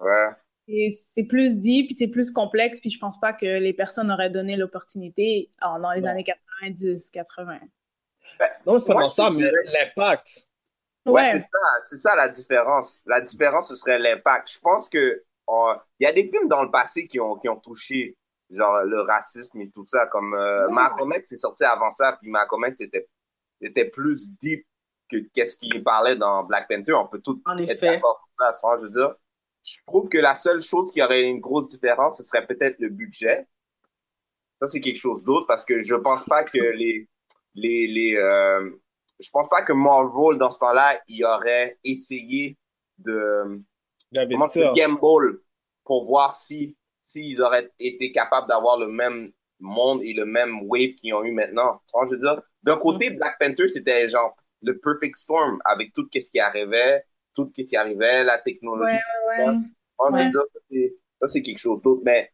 [0.00, 0.28] Ouais.
[0.66, 4.10] Et c'est plus deep, puis c'est plus complexe, puis je pense pas que les personnes
[4.10, 6.08] auraient donné l'opportunité en- dans les Non.
[6.08, 7.60] années 90, 80.
[8.66, 10.48] Non seulement ça, mais l'impact.
[11.06, 11.32] Ouais, Ouais.
[11.34, 11.58] c'est ça,
[11.90, 13.02] c'est ça la différence.
[13.04, 14.50] La différence, ce serait l'impact.
[14.52, 17.60] Je pense que il y a des films dans le passé qui ont qui ont
[17.60, 18.16] touché
[18.50, 22.30] genre le racisme et tout ça, comme euh, Malcolm X c'est sorti avant ça, puis
[22.30, 23.06] Malcolm X c'était
[23.60, 24.66] c'était plus deep
[25.14, 26.94] que qu'est-ce qu'il parlait dans Black Panther.
[26.94, 28.28] On peut tout En être d'accord
[28.78, 29.14] Je veux dire,
[29.64, 32.88] je trouve que la seule chose qui aurait une grosse différence, ce serait peut-être le
[32.88, 33.46] budget.
[34.60, 37.08] Ça c'est quelque chose d'autre parce que je pense pas que les
[37.54, 38.70] les les euh,
[39.20, 42.56] je pense pas que Marvel dans ce temps-là il aurait essayé
[42.98, 43.60] de
[44.12, 44.72] D'investir.
[44.74, 45.40] gamble
[45.84, 50.94] pour voir si s'ils auraient été capables d'avoir le même monde et le même wave
[50.94, 51.80] qu'ils ont eu maintenant.
[51.92, 56.30] Je veux dire, d'un côté Black Panther c'était genre le perfect storm avec tout ce
[56.30, 59.04] qui arrivait, tout ce qui arrivait, la technologie.
[59.28, 59.58] Ouais, ouais,
[60.10, 60.34] ouais.
[61.20, 62.02] Ça, c'est- quelque chose d'autre.
[62.04, 62.30] Mais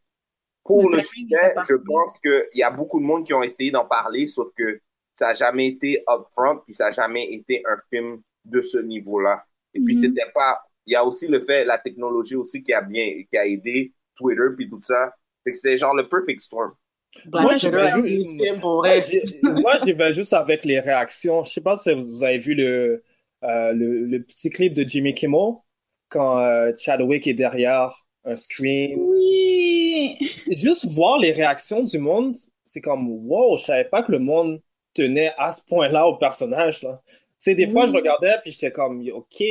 [0.63, 3.71] pour Le le sujet, je pense qu'il y a beaucoup de monde qui ont essayé
[3.71, 4.81] d'en parler, sauf que
[5.17, 9.45] ça n'a jamais été upfront, puis ça n'a jamais été un film de ce niveau-là.
[9.73, 9.99] Et puis Mhm.
[9.99, 10.61] c'était pas.
[10.85, 13.93] Il y a aussi le fait, la technologie aussi qui a bien, qui a aidé
[14.15, 15.15] Twitter puis tout ça.
[15.45, 16.73] C'est que c'était genre le perfect storm.
[17.25, 17.57] Black Moi,
[19.83, 21.43] j'y vais juste avec les réactions.
[21.43, 23.03] Je sais pas si vous avez vu le,
[23.43, 25.55] euh, le, le petit clip de Jimmy Kimmel
[26.09, 28.95] quand euh, Chadwick est derrière un screen.
[28.97, 30.17] Oui.
[30.57, 34.61] Juste voir les réactions du monde, c'est comme wow, je savais pas que le monde
[34.93, 37.01] tenait à ce point-là au personnage là.
[37.07, 39.43] Tu sais, des fois, je regardais puis j'étais comme ok,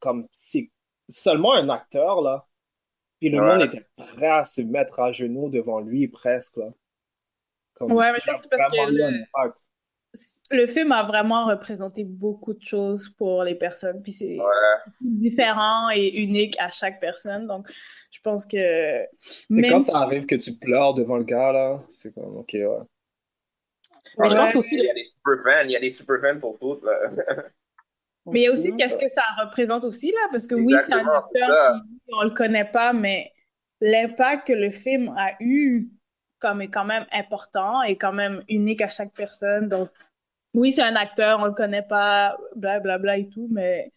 [0.00, 0.70] comme c'est
[1.08, 2.46] seulement un acteur là.
[3.20, 3.46] Puis le Ouais.
[3.58, 6.70] monde était prêt à se mettre à genoux devant lui presque là.
[7.74, 9.68] Comme, Ouais, mais je pense que c'est parce que le- impact.
[10.50, 14.92] Le film a vraiment représenté beaucoup de choses pour les personnes, puis c'est Ouais.
[15.00, 17.46] différent et unique à chaque personne.
[17.46, 17.66] Donc,
[18.12, 18.56] je pense que
[19.20, 21.82] C'est même quand ça arrive que tu pleures devant le gars, là.
[21.88, 22.66] C'est comme, ok, ouais.
[24.18, 26.20] Mais je pense qu'aussi, Il y a des super fans, il y a des super
[26.20, 26.78] fans pour tout.
[26.84, 27.10] Là.
[28.26, 30.92] Mais il y a aussi qu'est-ce que ça représente aussi là, parce que oui, c'est
[30.94, 31.82] un acteur
[32.12, 33.32] on le connaît pas, mais
[33.80, 35.88] l'impact que le film a eu
[36.40, 39.68] comme est quand même important et quand même unique à chaque personne.
[39.68, 39.90] Donc,
[40.54, 43.92] oui, c'est un acteur, on le connaît pas, bla bla bla et tout, mais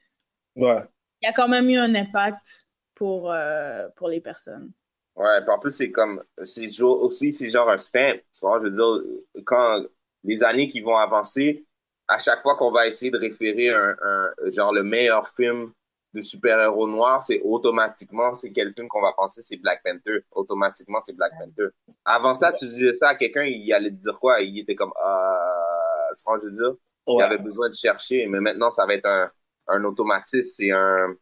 [0.55, 0.87] Ouais.
[1.21, 4.71] il y a quand même eu un impact pour, euh, pour les personnes.
[5.15, 8.17] Ouais, puis en plus, c'est comme, c'est aussi, c'est genre un stamp.
[8.33, 9.83] Tu vois, je veux dire, quand
[10.23, 11.65] les années qui vont avancer,
[12.07, 15.73] à chaque fois qu'on va essayer de référer un, un genre le meilleur film
[16.17, 20.19] de super-héros noirs, c'est automatiquement, c'est quel film qu'on va penser, c'est Black Panther.
[20.31, 21.69] Automatiquement, c'est Black Panther.
[22.05, 24.41] Avant ça, tu disais ça à quelqu'un, il allait te dire quoi?
[24.41, 26.73] Il était comme, euh, vois, je veux dire,
[27.15, 27.23] il Ouais.
[27.23, 29.31] avait besoin de chercher, mais maintenant, ça va être un,
[29.67, 31.15] un automatisme, c'est un,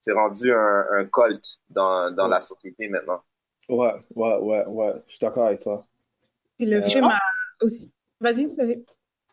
[0.00, 3.22] c'est rendu un, un culte dans, dans la société maintenant.
[3.68, 4.94] Ouais, ouais, ouais, ouais.
[5.06, 5.86] Je suis d'accord avec toi.
[6.56, 7.18] Puis le Euh, film a
[7.62, 7.92] aussi.
[8.20, 8.84] Vas-y, vas-y.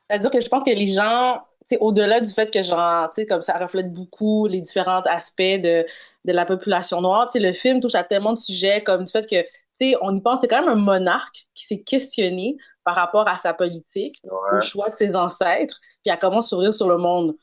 [0.09, 1.45] C'est-à-dire que je pense que les gens,
[1.79, 5.85] au-delà du fait que genre, tu sais, comme ça reflète beaucoup les différents aspects de,
[6.25, 7.27] de la population noire.
[7.27, 9.41] Tu sais, le film touche à tellement de sujets comme du fait que,
[9.79, 13.27] tu sais, on y pense, c'est quand même un monarque qui s'est questionné par rapport
[13.27, 17.35] à sa politique, au choix de ses ancêtres, puis à comment s'ouvrir sur le monde.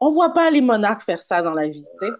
[0.00, 2.12] On voit pas les monarques faire ça dans la vie, tu sais.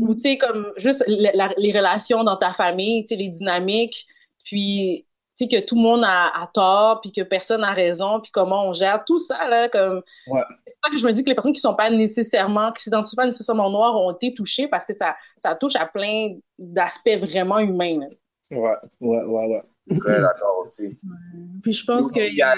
[0.00, 3.28] Ou, tu sais, comme juste la- la- les relations dans ta famille, tu sais, les
[3.28, 4.06] dynamiques,
[4.44, 8.20] puis, tu sais, que tout le monde a, a tort, puis que personne n'a raison,
[8.20, 10.02] puis comment on gère tout ça, là, comme...
[10.28, 10.42] Ouais.
[10.66, 13.16] C'est ça que je me dis que les personnes qui sont pas nécessairement, qui s'identifient
[13.16, 17.58] pas nécessairement noires ont été touchées parce que ça, ça touche à plein d'aspects vraiment
[17.58, 18.06] humains, là.
[18.50, 19.98] Ouais, ouais, ouais, ouais.
[19.98, 20.98] Très d'accord aussi.
[21.62, 22.20] Puis je pense que.
[22.20, 22.54] Il y a,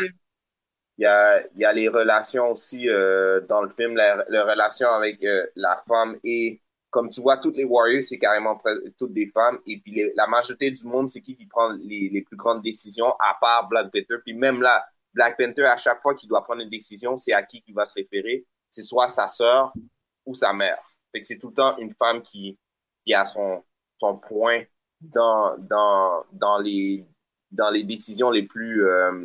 [0.99, 4.45] il y a, il y a les relations aussi euh, dans le film, la, la
[4.45, 6.61] relation avec euh, la femme et
[6.91, 8.61] comme tu vois, toutes les Warriors, c'est carrément
[8.99, 9.59] toutes des femmes.
[9.67, 12.63] Et puis les- la majorité du monde, c'est qui qui prend les, les plus grandes
[12.63, 14.17] décisions, à part Black Panther.
[14.25, 17.43] Puis même là, Black Panther, à chaque fois qu'il doit prendre une décision, c'est à
[17.43, 18.47] qui qu'il va se référer.
[18.71, 19.77] C'est soit sa sœur
[20.25, 20.79] ou sa mère.
[21.13, 22.59] Fait que c'est tout le temps une femme qui,
[23.05, 23.63] qui a son,
[23.99, 24.63] son point
[25.01, 27.05] dans, dans, dans les,
[27.51, 29.25] dans les décisions les plus, euh,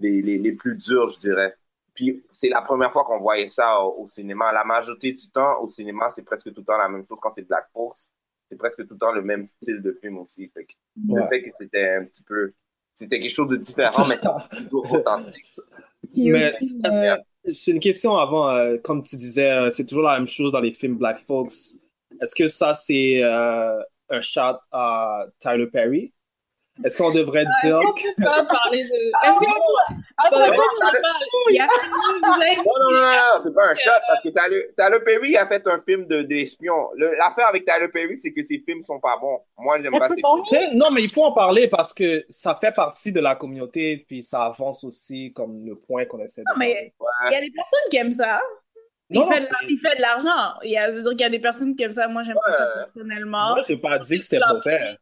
[0.00, 1.56] les, les, les plus dures, je dirais.
[1.98, 4.52] Puis c'est la première fois qu'on voyait ça au, au cinéma.
[4.52, 7.18] La majorité du temps, au cinéma, c'est presque tout le temps la même chose.
[7.20, 8.08] Quand c'est Black Force,
[8.48, 10.48] c'est presque tout le temps le même style de film aussi.
[10.54, 10.72] Fait que
[11.08, 11.22] Ouais.
[11.22, 12.52] le fait que c'était un petit peu,
[12.94, 14.16] c'était quelque chose de différent, mais
[14.70, 15.42] toujours authentique.
[16.14, 16.52] Mais
[16.86, 17.16] euh,
[17.52, 20.60] c'est une question avant, euh, comme tu disais, euh, c'est toujours la même chose dans
[20.60, 21.50] les films Black Folks.
[22.20, 26.12] Est-ce que ça, c'est euh, un shot à Tyler Perry?
[26.84, 29.28] Est-ce qu'on devrait dire Est-ce qu'on peut pas parler de.
[29.28, 29.38] Est-ce.
[30.28, 30.96] Faudrait pas qu'on en parle.
[31.50, 34.22] Il y a vous avez- Non, non, non, non, non, c'est pas un shot, parce
[34.22, 36.90] que Tyler, Perry a fait un film de d'espion.
[36.96, 39.40] Le- L'affaire avec Tyler Perry, c'est que ses films sont pas bons.
[39.58, 40.76] Moi, j'aime pas ses films.
[40.78, 44.22] Non, mais il faut en parler parce que ça fait partie de la communauté, puis
[44.22, 47.06] ça avance aussi comme le point qu'on essaie de Non, mais Ouais.
[47.30, 48.40] il y a des personnes qui aiment ça.
[49.10, 50.58] Il, Non, non, fait, il fait de l'argent.
[50.62, 52.08] Il y a, qu'il y a des personnes qui aiment ça.
[52.08, 52.84] Moi, j'aime pas ça Ouais.
[52.84, 53.50] personnellement.
[53.54, 54.96] Moi, j'ai pas dit que c'était mauvais.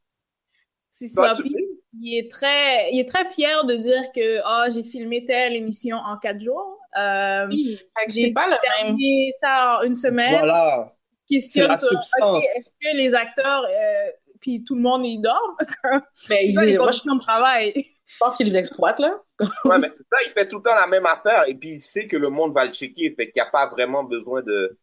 [0.99, 1.49] C'est sloppy.
[1.51, 1.65] dis?
[1.99, 5.97] Il est très, il est très fier de dire que ah j'ai filmé telle émission
[5.97, 6.79] en quatre jours.
[6.99, 7.79] Euh, Oui,
[8.09, 8.61] j'ai pas le même.
[8.63, 10.39] terminé ça en une semaine.
[10.39, 10.93] Voilà.
[11.29, 12.45] Question la sur, substance.
[12.57, 15.57] est-ce que les acteurs euh, puis tout le monde ils dorment?
[15.91, 17.73] Ben, C'est il- les moi, je conditions de travail?
[18.21, 19.19] pense qu'ils les exploitent, là.
[19.65, 21.81] Ouais, mais c'est ça, il fait tout le temps la même affaire, et puis il
[21.81, 24.79] sait que le monde va le checker, fait qu'il n'y a pas vraiment besoin de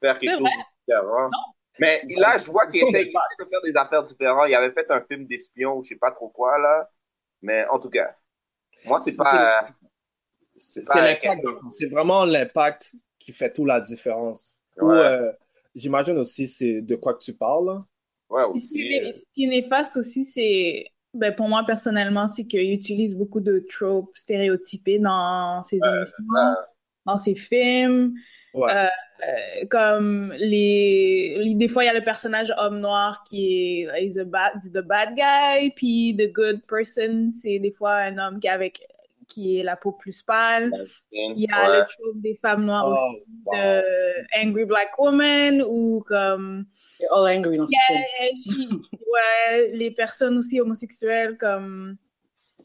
[0.00, 1.30] faire quelque chose de différent.
[1.78, 4.46] Mais là, je vois qu'il essaie, de faire des affaires différentes.
[4.48, 6.88] Il avait fait un film d'espion, je sais pas trop quoi, là.
[7.42, 8.14] Mais en tout cas,
[8.86, 9.68] moi, c'est pas...
[10.56, 14.56] C'est l'impact, c'est vraiment l'impact qui fait toute la différence.
[14.80, 14.96] Ou, Ouais.
[14.98, 15.32] euh,
[15.74, 17.66] j'imagine aussi c'est de quoi que tu parles.
[17.66, 17.84] là.
[18.30, 18.92] Ouais, Puis Ce qui aussi.
[18.94, 23.40] est, ce qui est néfaste aussi, c'est, ben, pour moi personnellement, c'est qu'il utilise beaucoup
[23.40, 26.24] de tropes stéréotypés dans ses émissions,
[27.04, 28.14] dans ses films.
[28.54, 28.72] Ouais.
[28.72, 28.86] Euh,
[29.28, 34.18] euh, comme les, les- des fois, il y a le personnage homme noir qui est
[34.18, 38.46] a bad, the bad guy, puis the good person, c'est des fois un homme qui,
[38.46, 38.86] est avec,
[39.28, 40.72] qui est la peau plus pâle.
[41.10, 41.78] Il y a Ouais.
[41.80, 43.54] le trope des femmes noires Oh, aussi, wow.
[43.56, 46.66] de Angry Black Woman, ou comme
[47.00, 47.66] They're all angry dans.
[47.66, 51.96] Yeah, she- ouais, les personnes aussi homosexuelles comme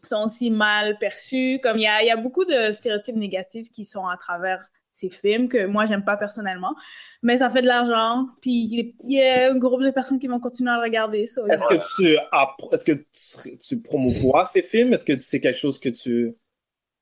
[0.04, 1.60] sont aussi mal perçues.
[1.63, 4.67] Comme il y a, il y a beaucoup de stéréotypes négatifs qui sont à travers
[4.99, 6.75] ces films que moi j'aime pas personnellement,
[7.23, 8.27] mais ça fait de l'argent.
[8.41, 11.25] Puis il y a un groupe de personnes qui vont continuer à le regarder.
[11.27, 12.17] so, Est-ce que tu
[12.73, 14.93] est-ce que tu, tu promouvois ces films?
[14.93, 16.35] Est-ce que c'est quelque chose que tu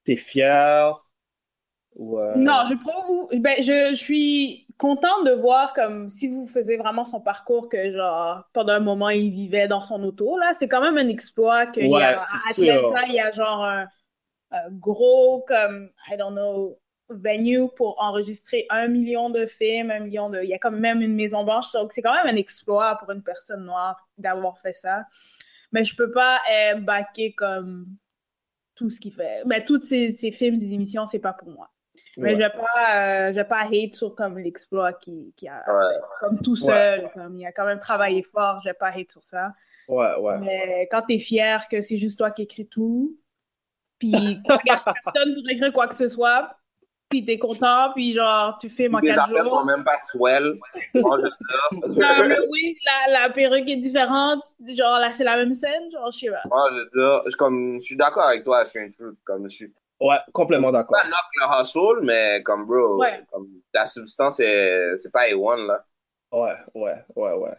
[0.08, 0.94] es fier?
[2.00, 6.78] Euh, Non, je prends ben, je, je suis contente de voir comme si vous faisiez
[6.78, 10.68] vraiment son parcours que genre pendant un moment il vivait dans son auto là, c'est
[10.68, 13.00] quand même un exploit qu'il y Ouais, a à c'est Atlanta, sûr.
[13.08, 13.88] il y a genre un,
[14.52, 16.80] un gros comme I don't know
[17.10, 21.02] venue pour enregistrer un million de films, un million de il y a quand même
[21.02, 24.74] une Maison Blanche donc c'est quand même un exploit pour une personne noire d'avoir fait
[24.74, 25.06] ça.
[25.72, 27.88] mais je peux pas euh, backer comme
[28.76, 29.44] tout ce qu'il fait.
[29.46, 31.72] Mais toutes ces, ces films, ces émissions, c'est pas pour moi.
[32.18, 32.42] Mais Ouais.
[32.42, 35.96] je pas, euh, pas hate sur comme l'exploit qui, qui a, Ouais.
[36.20, 39.24] comme tout seul, comme il a quand même travaillé fort, je vais pas hate sur
[39.24, 39.54] ça.
[39.88, 40.38] Ouais, ouais.
[40.40, 43.18] Mais quand t'es fier que c'est juste toi qui écris tout,
[44.00, 46.58] puis tu regardes personne pour écrire quoi que ce soit,
[47.10, 49.66] puis t'es content, puis genre tu filmes en Les quatre affaires sont jours.
[49.66, 50.56] même pas swell.
[50.94, 51.36] Moi, je sais
[51.88, 54.44] Non, mais oui, la, la perruque est différente,
[54.76, 56.44] genre là c'est la même scène, genre je sais pas.
[56.46, 59.50] Moi, je dire, je, comme, je suis d'accord avec toi, je suis un truc, comme,
[59.50, 60.96] je suis Ouais, complètement d'accord.
[61.02, 63.20] pas knock le hustle, mais comme, bro, Ouais.
[63.32, 65.84] comme, ta substance, est- c'est pas A1, là.
[66.32, 67.56] Ouais, ouais, ouais, ouais.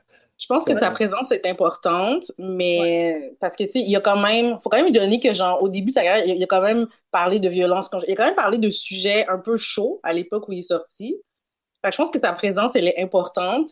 [0.51, 4.01] Je pense que sa présence est importante, mais parce que tu sais, il y a
[4.01, 6.31] quand même, faut quand même lui donner que genre au début de sa carrière, il
[6.33, 9.27] a- il a quand même parlé de violence, il a quand même parlé de sujets
[9.29, 11.17] un peu chauds à l'époque où il est sorti.
[11.83, 13.71] Fait que je pense que sa présence elle est importante.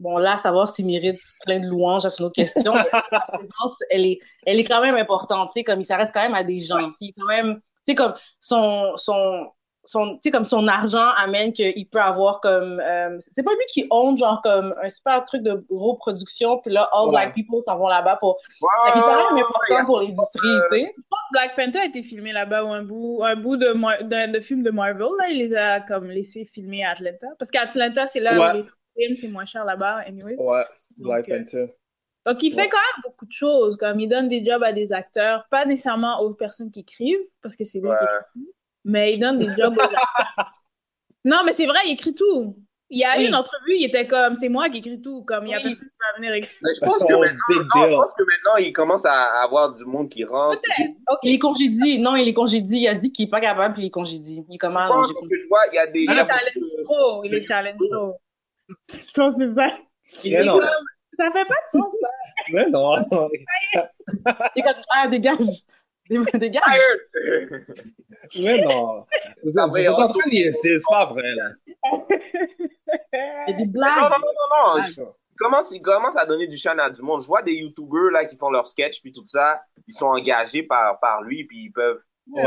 [0.00, 2.78] Bon là, savoir s'il mérite plein de louanges, c'est une autre question.
[2.80, 6.10] mais sa présence, elle est, elle est quand même importante, tu sais, comme il s'arrête
[6.14, 7.62] quand même à des gens, il est quand même, tu
[7.92, 9.50] sais comme son son
[9.84, 13.64] son, tu sais, comme son argent amène qu'il peut avoir comme, euh, c'est pas lui
[13.72, 17.60] qui own, genre, comme un super truc de gros production, puis là, all black people
[17.64, 20.92] s'en vont là-bas pour, quand même ouais, important pour l'industrie, tu sais.
[20.96, 23.72] Je pense que Black Panther a été filmé là-bas ou un bout, un bout de,
[23.72, 27.26] Mar- de, de film de Marvel, là, il les a comme laissé filmer à Atlanta.
[27.38, 28.60] Parce qu'Atlanta, c'est là Ouais.
[28.60, 28.64] où
[28.96, 30.36] les films, c'est moins cher là-bas, anyway.
[30.38, 30.64] Ouais,
[30.96, 31.74] Black Donc, euh, Panther.
[32.24, 32.68] Donc, il fait Ouais.
[32.68, 36.20] quand même beaucoup de choses, comme il donne des jobs à des acteurs, pas nécessairement
[36.20, 37.96] aux personnes qui écrivent, parce que c'est lui Ouais.
[37.98, 38.04] qui
[38.40, 38.52] écrit,
[38.84, 40.52] mais il donne des jobs aux acteurs.
[41.24, 42.56] Non, mais c'est vrai, il écrit tout.
[42.90, 43.28] Il y a eu Oui.
[43.28, 45.62] une entrevue, il était comme, c'est moi qui écris tout, comme, il y a Oui.
[45.62, 46.58] personne qui va venir écrire.
[46.62, 49.74] Mais je pense que Oh, maintenant, non, je pense que maintenant, il commence à avoir
[49.76, 50.60] du monde qui rentre.
[50.64, 51.18] Je Peut-être, ok.
[51.22, 51.98] Il est congédié.
[51.98, 52.80] Non, il est congédié.
[52.80, 54.44] Il a dit qu'il est pas capable, puis il est congédié.
[54.48, 56.26] Il est comme, ah, non, pense que je vois, il y a des, il est
[56.26, 58.14] challenge trop, il est challenge trop.
[58.68, 59.70] Je pense que c'est ça.
[60.24, 60.58] Il est non.
[60.58, 60.68] comme,
[61.18, 62.08] ça fait pas de sens, ça.
[62.52, 63.30] Mais non.
[63.32, 65.38] Il est comme, ah, dégage.
[66.08, 66.62] Dégage.
[66.64, 67.66] Tired!
[68.42, 69.06] Mais non.
[69.44, 71.50] Vous Ça êtes, vous va, êtes en train essayer, c'est pas vrai, là.
[73.12, 73.96] Il y a des Non, blagues.
[74.02, 74.80] non, non, non, non.
[74.80, 77.22] Ah, je- Il commence, il commence à donner du chien à du monde.
[77.22, 79.62] Je vois des YouTubers, là, qui font leurs sketchs, puis tout ça.
[79.88, 82.42] Ils sont engagés par, par lui, puis ils peuvent, Ouais.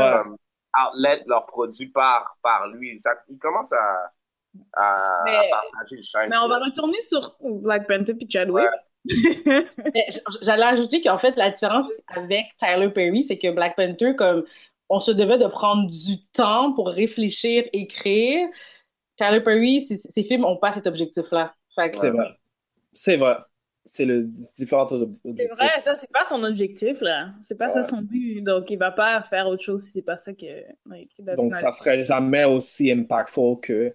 [0.92, 2.98] outlet leurs produits par, par lui.
[3.00, 4.12] Ça, il commence à,
[4.74, 6.28] à, Mais- à partager le chien.
[6.28, 8.66] Mais on va retourner sur Black Panther puis Chadwick.
[10.42, 14.44] J'allais ajouter qu'en fait, la différence avec Tyler Perry, c'est que Black Panther, comme,
[14.88, 18.48] on se devait de prendre du temps pour réfléchir, écrire.
[19.16, 21.54] Tyler Perry, ses, films ont pas cet objectif-là.
[21.74, 22.36] C'est vrai.
[22.92, 23.36] C'est vrai.
[23.88, 24.24] C'est le
[24.56, 25.48] différent C'est objectif.
[25.56, 27.30] vrai, ça, c'est pas son objectif, là.
[27.40, 28.42] C'est pas ça son but.
[28.42, 30.46] Donc, il va pas faire autre chose si c'est pas ça que.
[30.90, 33.94] ouais, Donc, ça serait jamais aussi impactful que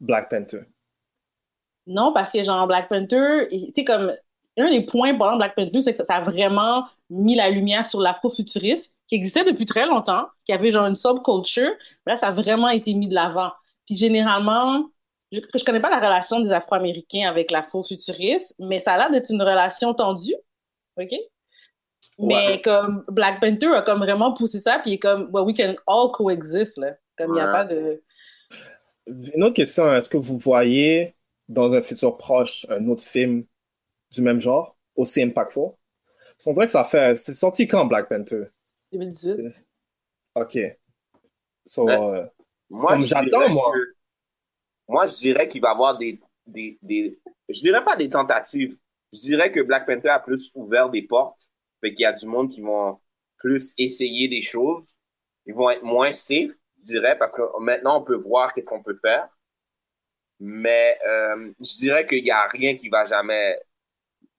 [0.00, 0.62] Black Panther.
[1.86, 4.12] Non, parce que genre Black Panther, tu sais comme
[4.62, 7.88] un des points importants de Black Panther, c'est que ça a vraiment mis la lumière
[7.88, 11.70] sur l'afrofuturisme qui existait depuis très longtemps, qui avait genre une subculture,
[12.06, 13.52] mais là ça a vraiment été mis de l'avant.
[13.86, 14.84] Puis généralement,
[15.32, 19.30] je, je connais pas la relation des Afro-Américains avec l'afrofuturisme, mais ça a l'air d'être
[19.30, 20.34] une relation tendue,
[20.98, 21.10] ok?
[22.18, 22.62] Mais Ouais.
[22.62, 25.74] comme Black Panther a comme vraiment poussé ça, puis il est comme, well, we can
[25.86, 27.48] all coexist là, comme il y a Ouais.
[27.48, 28.02] pas de
[29.06, 31.14] Une autre question, est-ce que vous voyez
[31.48, 33.44] dans un futur proche un autre film
[34.12, 35.72] du même genre, aussi impactful?
[36.44, 37.16] Qu'on dirait que ça fait.
[37.16, 38.44] C'est sorti quand Black Panther?
[38.90, 39.44] 2018.
[40.34, 40.56] Ok.
[41.66, 41.98] So, Ouais.
[42.14, 42.26] euh,
[42.70, 43.72] Moi, Comme j'attends, moi.
[43.72, 43.94] que-
[44.88, 47.18] moi, je dirais qu'il va y avoir des, des, des,
[47.48, 48.76] je dirais pas des tentatives.
[49.12, 51.48] Je dirais que Black Panther a plus ouvert des portes.
[51.80, 52.98] Fait qu'il y a du monde qui vont
[53.38, 54.84] plus essayer des choses.
[55.46, 58.82] Ils vont être moins safe, je dirais, parce que maintenant, on peut voir qu'est-ce qu'on
[58.82, 59.28] peut faire.
[60.40, 63.60] Mais, euh, je dirais qu'il y a rien qui va jamais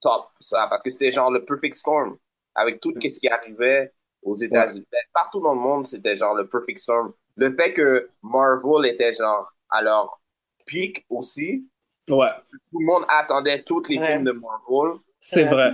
[0.01, 2.17] top ça, parce que c'était genre le perfect storm.
[2.55, 4.85] Avec tout ce qui arrivait aux États-Unis.
[5.13, 7.13] Partout dans le monde, c'était genre le perfect storm.
[7.37, 10.19] Le fait que Marvel était genre à leur
[10.65, 11.65] pic aussi,
[12.09, 12.27] ouais,
[12.71, 14.07] tout le monde attendait tous les Ouais.
[14.13, 14.99] films de Marvel.
[15.19, 15.71] c'est vrai.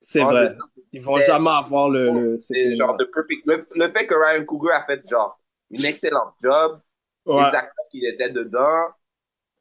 [0.00, 0.54] C'est vrai.
[0.92, 2.10] Ils vont jamais avoir le.
[2.10, 2.86] le film-là.
[2.86, 3.42] genre de perfect.
[3.46, 5.38] Le, le fait que Ryan Coogler a fait genre
[5.70, 6.80] une excellente job,
[7.26, 7.36] Ouais.
[7.36, 8.88] les acteurs qui étaient dedans,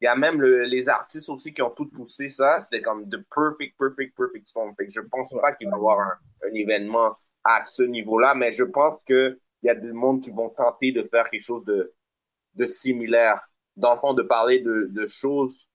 [0.03, 2.59] il y a même le- les artistes aussi qui ont tout poussé ça.
[2.59, 4.75] C'était comme the perfect, perfect, perfect storm.
[4.75, 8.51] Fait que je pense pas qu'il va y avoir un, événement à ce niveau-là, mais
[8.53, 11.63] je pense que il y a des mondes qui vont tenter de faire quelque chose
[11.63, 11.93] de,
[12.55, 13.47] de similaire.
[13.77, 15.69] Dans le fond, de parler de, de choses,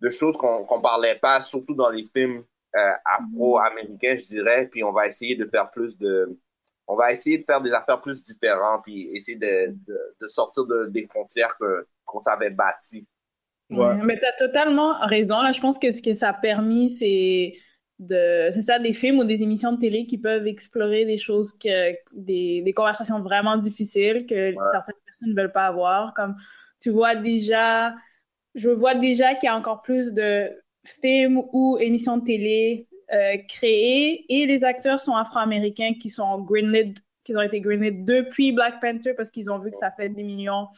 [0.00, 2.44] de choses qu'on qu'on parlait pas, surtout dans les films
[2.76, 4.68] euh, afro-américains, je dirais.
[4.68, 6.38] Puis on va essayer de faire plus de,
[6.86, 9.74] on va essayer de faire des affaires plus différentes, puis essayer de,
[10.20, 13.06] de, sortir de, des frontières que qu'on s'avait bâties.
[13.70, 13.96] Ouais.
[14.02, 15.40] Mais t'as totalement raison.
[15.42, 17.54] Là, je pense que ce que ça a permis, c'est
[17.98, 21.52] de c'est ça des films ou des émissions de télé qui peuvent explorer des choses
[21.58, 26.36] que des, des conversations vraiment difficiles que certaines personnes ne veulent pas avoir comme
[26.80, 27.94] tu vois déjà
[28.54, 30.48] je vois déjà qu'il y a encore plus de
[30.84, 36.94] films ou émissions de télé euh, créés et les acteurs sont afro-américains qui sont greenlit
[37.24, 40.22] qui ont été greenlit depuis Black Panther parce qu'ils ont vu que ça fait des
[40.22, 40.68] millions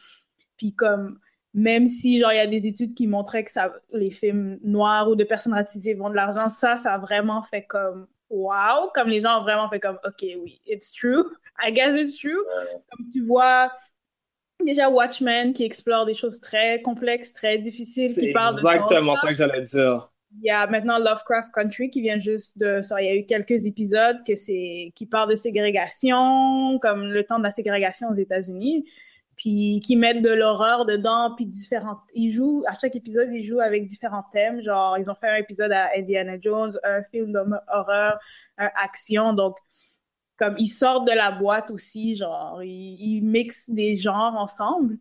[0.57, 1.19] puis comme
[1.53, 5.09] même si genre il y a des études qui montraient que ça les films noirs
[5.09, 8.89] ou de personnes racisées vont de l'argent ça ça a vraiment fait comme wow!
[8.95, 11.25] Comme les gens ont vraiment fait comme ok oui it's true.
[11.63, 12.43] I guess it's true.
[12.89, 13.71] Comme tu vois
[14.65, 19.27] déjà Watchmen qui explore des choses très complexes très difficiles qui parle de exactement ça
[19.27, 20.11] que j'allais dire.
[20.37, 23.01] il y a maintenant Lovecraft Country qui vient juste de ça.
[23.01, 27.39] Il y a eu quelques épisodes que c'est qui parlent de ségrégation, comme le temps
[27.39, 28.85] de la ségrégation aux États-Unis,
[29.41, 31.97] puis qui mettent de l'horreur dedans, puis différents.
[32.13, 34.61] Ils jouent à chaque épisode, ils jouent avec différents thèmes.
[34.61, 38.19] Genre, ils ont fait un épisode à Indiana Jones, un film d'horreur,
[38.59, 39.33] un action.
[39.33, 39.57] Donc,
[40.37, 44.99] comme ils sortent de la boîte aussi, genre, ils, ils mixent des genres ensemble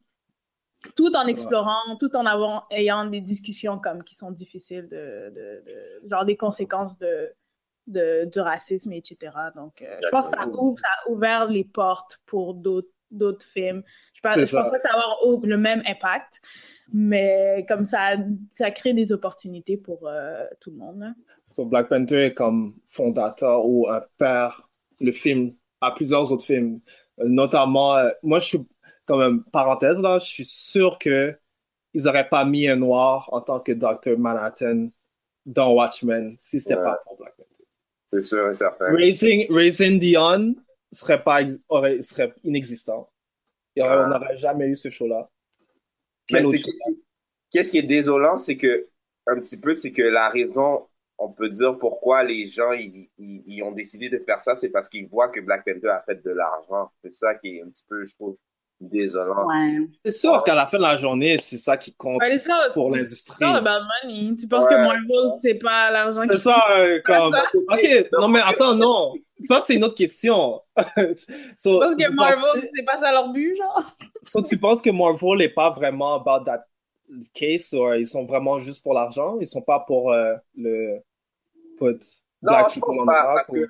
[0.97, 6.09] tout en explorant, tout en ayant des discussions comme qui sont difficiles de, de, de-
[6.09, 7.31] genre des conséquences de,
[7.89, 9.53] de du racisme, etc.
[9.55, 13.45] Donc, euh, je pense que ça ouvre, ça a ouvert les portes pour d'autres d'autres
[13.45, 13.83] films.
[14.25, 16.41] Je je pense pas que ça va avoir le même impact,
[16.93, 18.17] mais comme ça,
[18.53, 21.01] ça crée des opportunités pour euh, tout le monde.
[21.01, 21.15] là.
[21.49, 24.69] So Black Panther est comme fondateur ou un père,
[25.01, 26.81] le film, à plusieurs autres films.
[27.21, 28.69] Euh, Notamment, euh, moi, je suis,
[29.07, 31.37] comme une parenthèse là, je suis sûr que
[31.93, 34.17] ils auraient pas mis un noir en tant que Dr.
[34.19, 34.91] Manhattan
[35.47, 36.85] dans Watchmen si c'était Ouais.
[36.85, 37.65] pas pour Black Panther.
[38.09, 38.93] C'est sûr et certain.
[38.95, 40.55] Raising, Raising Dion
[40.93, 43.09] serait pas, aurait, serait inexistant.
[43.81, 44.05] Y.
[44.05, 45.29] On n'aurait jamais eu ce show-là.
[46.29, 46.43] C'est-?
[47.53, 48.87] Qu'est-ce qui est désolant, c'est que,
[49.27, 50.87] un petit peu, c'est que la raison,
[51.19, 54.69] on peut dire pourquoi les gens ils, ils- ils ont décidé de faire ça, c'est
[54.71, 56.91] parce qu'ils voient que Black Panther a fait de l'argent.
[57.03, 58.37] C'est ça qui est un petit peu, je trouve,
[58.81, 59.47] désolant.
[59.47, 59.79] Ouais.
[60.05, 62.71] C'est sûr qu'à la fin de la journée, c'est ça qui compte Ouais, c'est ça,
[62.73, 63.37] pour c'est l'industrie.
[64.39, 64.73] Tu penses Ouais.
[64.75, 66.41] que Marvel, c'est pas l'argent C'est qui...
[66.41, 67.33] ça, euh, comme.
[67.35, 67.45] ça.
[67.75, 69.13] Ok, non, mais attends, non.
[69.49, 70.63] Ça, c'est une autre question.
[71.57, 73.97] so, Tu penses que Marvel, pensez- c'est pas ça leur but, genre?
[74.23, 76.65] so, tu penses que Marvel n'est pas vraiment about that
[77.35, 79.39] case, ou ils sont vraiment juste pour l'argent?
[79.41, 81.01] Ils sont pas pour euh, le
[81.79, 82.01] put
[82.43, 83.67] Non, black je pense pas, parce ou- que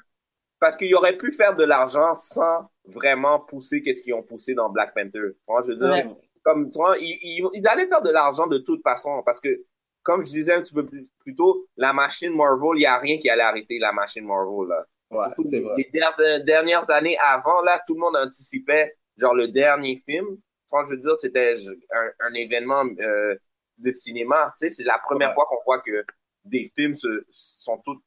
[0.61, 4.71] parce qu'ils auraient pu faire de l'argent sans vraiment pousser qu'est-ce qu'ils ont poussé dans
[4.71, 5.37] Black Panther.
[5.49, 6.07] Moi, je veux dire, Ouais.
[6.45, 9.65] comme tu vois, ils, ils, ils allaient faire de l'argent de toute façon parce que,
[10.03, 12.99] comme je disais un petit peu plus, plus tôt, la machine Marvel, il y a
[12.99, 14.87] rien qui allait arrêter la machine Marvel là.
[15.11, 15.77] Ouais, Surtout c'est les, vrai.
[15.77, 20.27] les der- dernières années avant, là, tout le monde anticipait, genre, le dernier film.
[20.71, 21.59] Enfin, je veux dire, c'était
[21.93, 23.37] un, un événement euh,
[23.79, 24.55] de cinéma.
[24.59, 25.35] Tu sais, c'est la première Ouais.
[25.35, 26.05] fois qu'on voit que
[26.45, 27.27] des films se,
[27.59, 28.05] sont toutes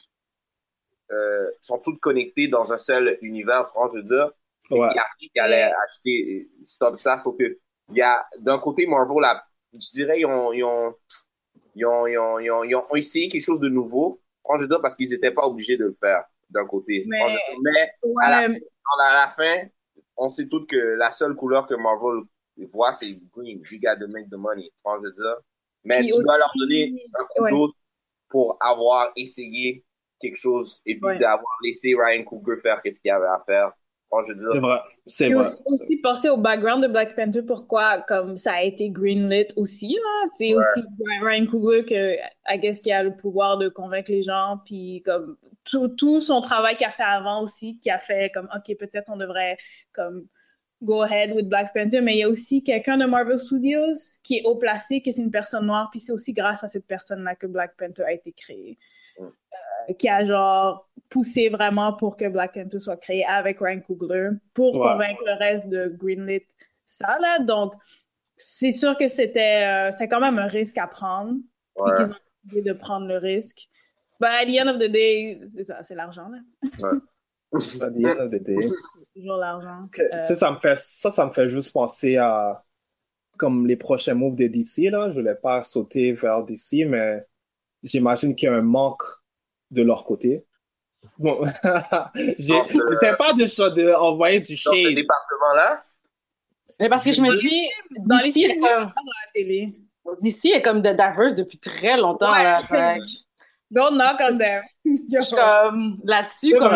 [1.11, 3.71] euh, sont toutes connectées dans un seul univers.
[3.75, 4.31] Enfin, je veux dire,
[4.71, 4.89] Et Ouais.
[4.89, 7.17] il y a rien qui allait acheter euh, stop ça.
[7.23, 9.43] Sauf que il y a d'un côté Marvel, là,
[9.73, 10.95] je dirais, ils ont, ils ont,
[11.75, 14.21] ils ont, ils ont, ils ont, ils ont essayé quelque chose de nouveau.
[14.43, 17.03] Enfin, je veux dire, parce qu'ils n'étaient pas obligés de le faire d'un côté.
[17.07, 17.19] Mais-
[18.03, 19.67] Ouais, à la, à la fin,
[20.17, 22.23] on sait tous que la seule couleur que Marvel
[22.71, 23.61] voit, c'est green.
[23.71, 24.69] You got to make the money.
[24.85, 25.35] Je dire.
[25.83, 27.51] Mais Puis tu dois aussi- leur donner un coup ouais.
[27.51, 27.73] d'autre
[28.29, 29.83] pour avoir essayé
[30.21, 31.19] quelque chose et puis Ouais.
[31.19, 33.71] d'avoir laissé Ryan Coogler faire qu'est-ce qu'il avait à faire.
[34.27, 34.79] C'est vrai.
[35.07, 35.47] C'est vrai.
[35.47, 39.95] aussi, aussi penser au background de Black Panther, pourquoi comme ça a été greenlit aussi
[39.95, 40.29] là.
[40.37, 40.59] C'est Ouais.
[40.77, 40.85] aussi
[41.23, 42.15] Ryan Coogler que
[42.47, 45.35] I guess qui a le pouvoir de convaincre les gens, puis comme
[45.65, 49.09] tout, tout son travail qu'il a fait avant aussi, qui a fait comme ok peut-être
[49.09, 49.57] on devrait
[49.93, 50.27] comme
[50.81, 53.93] go ahead with Black Panther, mais il y a aussi quelqu'un de Marvel Studios
[54.23, 56.87] qui est haut placé, que c'est une personne noire, puis c'est aussi grâce à cette
[56.87, 58.77] personne-là que Black Panther a été créé.
[59.19, 59.23] Mm.
[59.89, 64.29] Euh, qui a genre poussé vraiment pour que Black Panther soit créé avec Ryan Coogler
[64.53, 64.87] pour Ouais.
[64.93, 66.45] convaincre le reste de greenlit
[66.85, 67.39] ça là.
[67.39, 67.73] Donc
[68.37, 71.35] c'est sûr que c'était euh, c'est quand même un risque à prendre
[71.75, 73.69] ouais, et qu'ils ont décidé de prendre le risque.
[74.23, 76.37] But at the end of the day, c'est ça, c'est l'argent là.
[77.81, 78.69] À the end of the day.
[79.13, 79.89] Toujours l'argent.
[79.91, 82.63] Que- Euh, Ça, ça me fait, ça, ça me fait juste penser à
[83.37, 85.09] comme les prochains moves de DC, là.
[85.11, 87.25] Je voulais pas sauter vers DC, mais
[87.83, 89.03] j'imagine qu'il y a un manque
[89.71, 90.45] de leur côté.
[91.19, 94.95] Bon, c'est pas de, de envoyer du dans ce shade.
[94.95, 95.83] département-là,
[96.79, 97.69] Mais parce que je me dis,
[98.07, 99.73] dans les d'ici est films, comme, dans la télé.
[100.21, 102.31] d'ici est comme de diverse depuis très longtemps.
[102.31, 102.43] Ouais.
[102.43, 102.61] Là,
[103.73, 104.63] Don't knock on them.
[105.31, 106.73] comme là-dessus, comme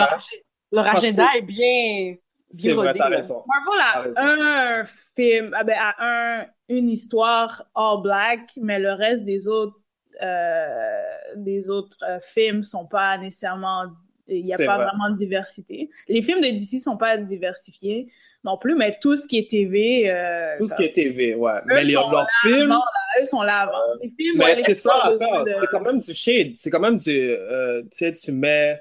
[0.72, 2.16] leur, agenda que- est bien,
[2.50, 3.44] C'est vrai, t'as raison.
[3.48, 4.84] Marvel a un
[5.16, 9.80] film, ah ben, a un, une histoire all black, mais le reste des autres
[10.22, 11.02] euh,
[11.36, 13.86] des autres euh, films sont pas nécessairement,
[14.28, 14.86] il n'y a pas vrai.
[14.86, 15.92] vraiment de diversité.
[16.08, 18.12] Les films de DC sont pas diversifiés
[18.44, 21.52] non plus, mais tout ce qui est TV, euh, Tout ce qui est TV, ouais.
[21.60, 23.80] eux Mais les, sont leurs là films, avant, là, eux sont là avant.
[24.02, 25.44] Les films, mais c'est ça l'affaire.
[25.44, 26.52] de- C'est quand même du shade.
[26.56, 28.80] C'est quand même du, euh, tu sais, tu mets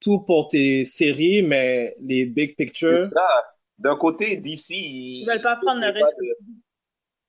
[0.00, 3.44] tout pour tes séries, mais les big pictures, Là,
[3.78, 6.16] d'un côté, DC, ils, Ils veulent pas prendre le risque.
[6.18, 6.54] de-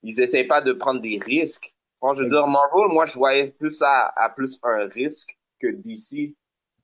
[0.04, 1.74] ils essaient pas de prendre des risques.
[2.00, 5.68] Quand je veux dire, Marvel, moi, je voyais plus ça à plus un risque que
[5.68, 6.36] DC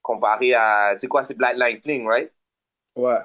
[0.01, 2.31] comparé à, c'est quoi, c'est Black Lightning, right?
[2.95, 3.19] ouais.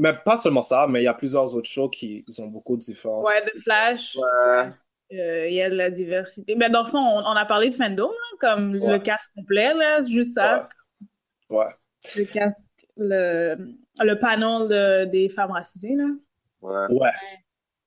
[0.00, 2.76] Mais pas seulement ça, mais il y a plusieurs autres shows qui ils ont beaucoup
[2.76, 3.26] de différences.
[3.26, 4.16] Ouais, de Flash.
[4.16, 4.70] Ouais.
[5.12, 6.54] Euh, Il y a de la diversité.
[6.54, 8.92] Mais dans le fond, on, on a parlé de fandom, là, comme Ouais.
[8.92, 10.68] le cast complet, là, c'est juste ça.
[11.48, 11.66] Ouais.
[12.16, 13.56] Le cast, le,
[14.00, 16.06] le panel de- des femmes racisées, là.
[16.62, 16.86] Ouais.
[16.98, 17.10] Ouais.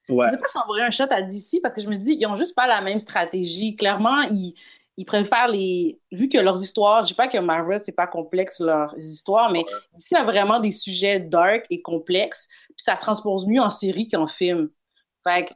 [0.09, 0.25] Ouais.
[0.27, 2.25] Je sais pas si j'enverrais un shot à DC parce que je me dis, ils
[2.27, 3.75] ont juste pas la même stratégie.
[3.77, 4.53] Clairement, ils,
[4.97, 5.99] ils préfèrent les.
[6.11, 9.63] Vu que leurs histoires, je dis pas que Marvel, c'est pas complexe leurs histoires, mais
[9.97, 14.07] DC a vraiment des sujets dark et complexes, puis ça se transpose mieux en série
[14.07, 14.69] qu'en film.
[15.23, 15.53] Fait que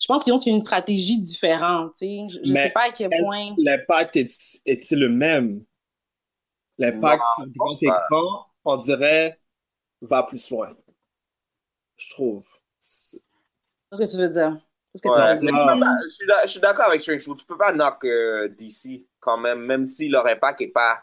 [0.00, 2.26] je pense qu'ils ont une stratégie différente, tu sais.
[2.30, 3.54] Je, je Mais sais pas à quel est-ce- point.
[3.58, 5.64] L'impact est, est-il le même?
[6.78, 9.40] L'impact sur le grand écran, on dirait,
[10.02, 10.68] va plus loin.
[11.96, 12.46] Je trouve.
[12.78, 13.18] C'est-
[13.90, 14.60] C'est ce que tu veux dire?
[15.04, 17.24] Ouais, mais tu peux pas- je suis d'a- je suis d'accord avec Strange.
[17.24, 21.02] Tu peux pas knock euh, DC quand même, même si leur impact est pas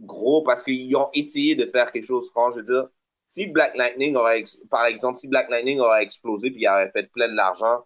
[0.00, 2.30] gros, parce qu'ils ont essayé de faire quelque chose.
[2.34, 2.88] Je veux dire,
[3.30, 7.10] si Black Lightning aurait, par exemple, si Black Lightning aurait explosé puis il aurait fait
[7.12, 7.84] plein de l'argent,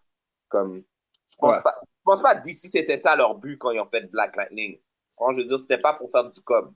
[0.48, 0.82] comme,
[1.30, 1.62] je pense Ouais.
[1.62, 4.36] pas, je pense pas que DC c'était ça leur but quand ils ont fait Black
[4.36, 4.80] Lightning.
[5.20, 6.74] Je veux dire, c'était pas pour faire du com.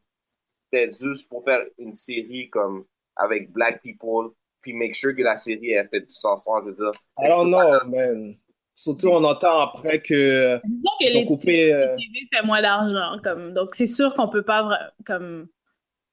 [0.73, 2.85] C'était juste pour faire une série comme,
[3.17, 4.31] avec Black People,
[4.61, 6.41] puis make sure que la série ait fait du sens.
[6.45, 8.39] Quand je veux dire, don't know, man.
[8.75, 11.73] Surtout, on entend après que Disons que les coupé.
[11.73, 15.49] euh, TV fait moins d'argent, comme, donc c'est sûr qu'on peut pas, comme,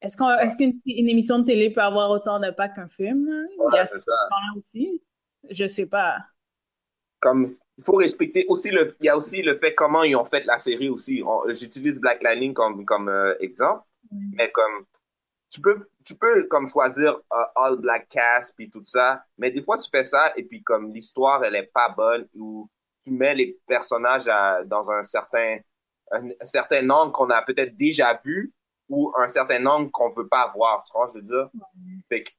[0.02, 3.44] est-ce qu'on, est-ce qu'une une émission de télé peut avoir autant d'impact qu'un film, là?
[3.70, 4.12] Il y ouais, a c'est ce ça.
[4.58, 5.04] aussi.
[5.52, 6.20] Je sais pas.
[7.20, 10.26] comme il faut respecter aussi le il y a aussi le fait comment ils ont
[10.26, 13.84] fait la série aussi On- j'utilise Black Lightning comme comme euh, exemple
[14.32, 14.86] mais comme
[15.52, 19.64] tu peux tu peux comme choisir euh, all black cast puis tout ça mais des
[19.64, 22.70] fois tu fais ça et puis comme l'histoire elle est pas bonne ou
[23.06, 25.60] tu mets les personnages à- dans un certain
[26.12, 28.54] un, un certain angle qu'on a peut-être déjà vu
[28.90, 31.50] ou un certain angle qu'on peut pas voir tu vois je veux dire?
[32.10, 32.32] Fait que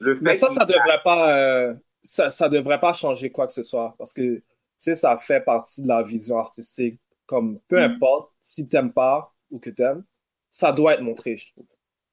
[0.00, 3.52] le fait Mais ça, ça devrait pas, euh, ça, ça devrait pas changer quoi que
[3.52, 3.94] ce soit.
[3.98, 4.44] Parce que, tu
[4.78, 7.00] sais, ça fait partie de la vision artistique.
[7.26, 7.82] Comme, peu Mhm.
[7.82, 10.04] importe, si t'aimes pas ou que t'aimes,
[10.50, 11.66] ça doit être montré, je trouve.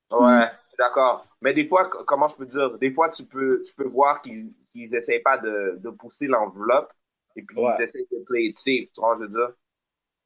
[0.09, 1.25] Ouais, suis d'accord.
[1.41, 4.53] Mais des fois, comment je peux dire, des fois, tu peux, tu peux voir qu'ils
[4.73, 6.91] qu'ils essayent pas de, de pousser l'enveloppe
[7.35, 7.77] et puis Ouais.
[7.77, 9.53] ils essayent de play it safe, tu vois, je veux dire?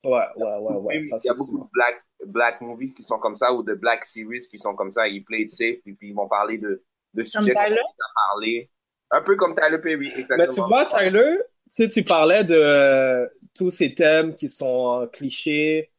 [0.03, 3.19] Ouais, ouais, ouais, ouais, ça il y a beaucoup de black, black movies qui sont
[3.19, 5.93] comme ça ou de black series qui sont comme ça, ils play it safe et
[5.93, 6.83] puis ils vont parler de,
[7.13, 7.65] de sujets qu'on
[8.03, 8.69] a parlé.
[9.11, 10.35] Un peu comme Tyler Perry, exactement.
[10.35, 11.37] Mais tu vois, Tyler,
[11.69, 15.91] tu sais, tu parlais de euh, tous ces thèmes qui sont euh, clichés,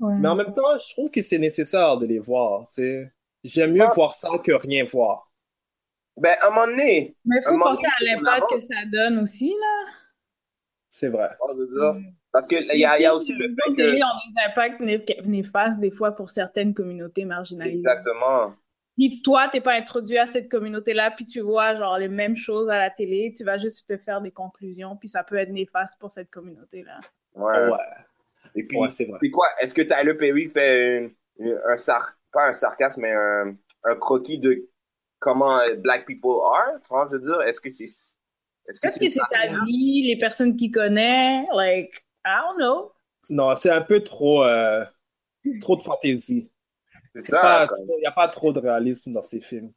[0.00, 0.14] Ouais.
[0.18, 3.12] mais en même temps, je trouve que c'est nécessaire de les voir, tu sais.
[3.44, 5.30] J'aime mieux voir ça que rien voir.
[6.16, 9.18] Ben, à un moment donné, Mais il faut penser donné, à l'impact que ça donne
[9.18, 9.92] aussi, là.
[10.88, 11.30] C'est vrai.
[11.56, 12.12] dire.
[12.32, 14.80] Parce que il y y a aussi le Les fait que, télé ont des impacts
[14.80, 17.78] né- néfastes des fois pour certaines communautés marginalisées.
[17.78, 18.54] exactement.
[18.96, 22.70] Si toi, t'es pas introduit à cette communauté-là, puis tu vois genre les mêmes choses
[22.70, 25.98] à la télé, tu vas juste te faire des conclusions, puis ça peut être néfaste
[25.98, 27.00] pour cette communauté-là.
[27.34, 27.68] Ouais.
[27.70, 27.78] Ouais,
[28.54, 29.18] Et puis, ouais, c'est vrai.
[29.20, 29.48] C'est quoi?
[29.60, 33.96] Est-ce que Tyler Perry fait une- une- un sar pas un sarcasme, mais un, un
[33.96, 34.68] croquis de
[35.20, 36.80] comment euh, black people are?
[36.82, 40.02] Tu vois, je veux dire, est-ce que c'est, est-ce que Est-ce que c'est ta vie,
[40.06, 42.92] les personnes qui connaissent, like, I don't know.
[43.28, 44.84] Non, c'est un peu trop, euh,
[45.60, 46.52] trop de fantaisie.
[47.14, 47.40] C'est C'est ça.
[47.40, 49.72] pas comme, trop- y a pas trop de réalisme dans ces films.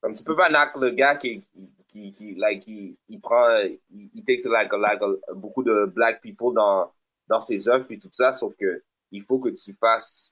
[0.00, 1.44] comme tu peux pas knock le gars qui,
[1.88, 3.56] qui, qui, like, il, il prend,
[3.90, 5.00] il, il takes like, like,
[5.34, 6.92] beaucoup de black people dans,
[7.28, 10.31] dans ses œuvres et tout ça, sauf que il faut que tu fasses,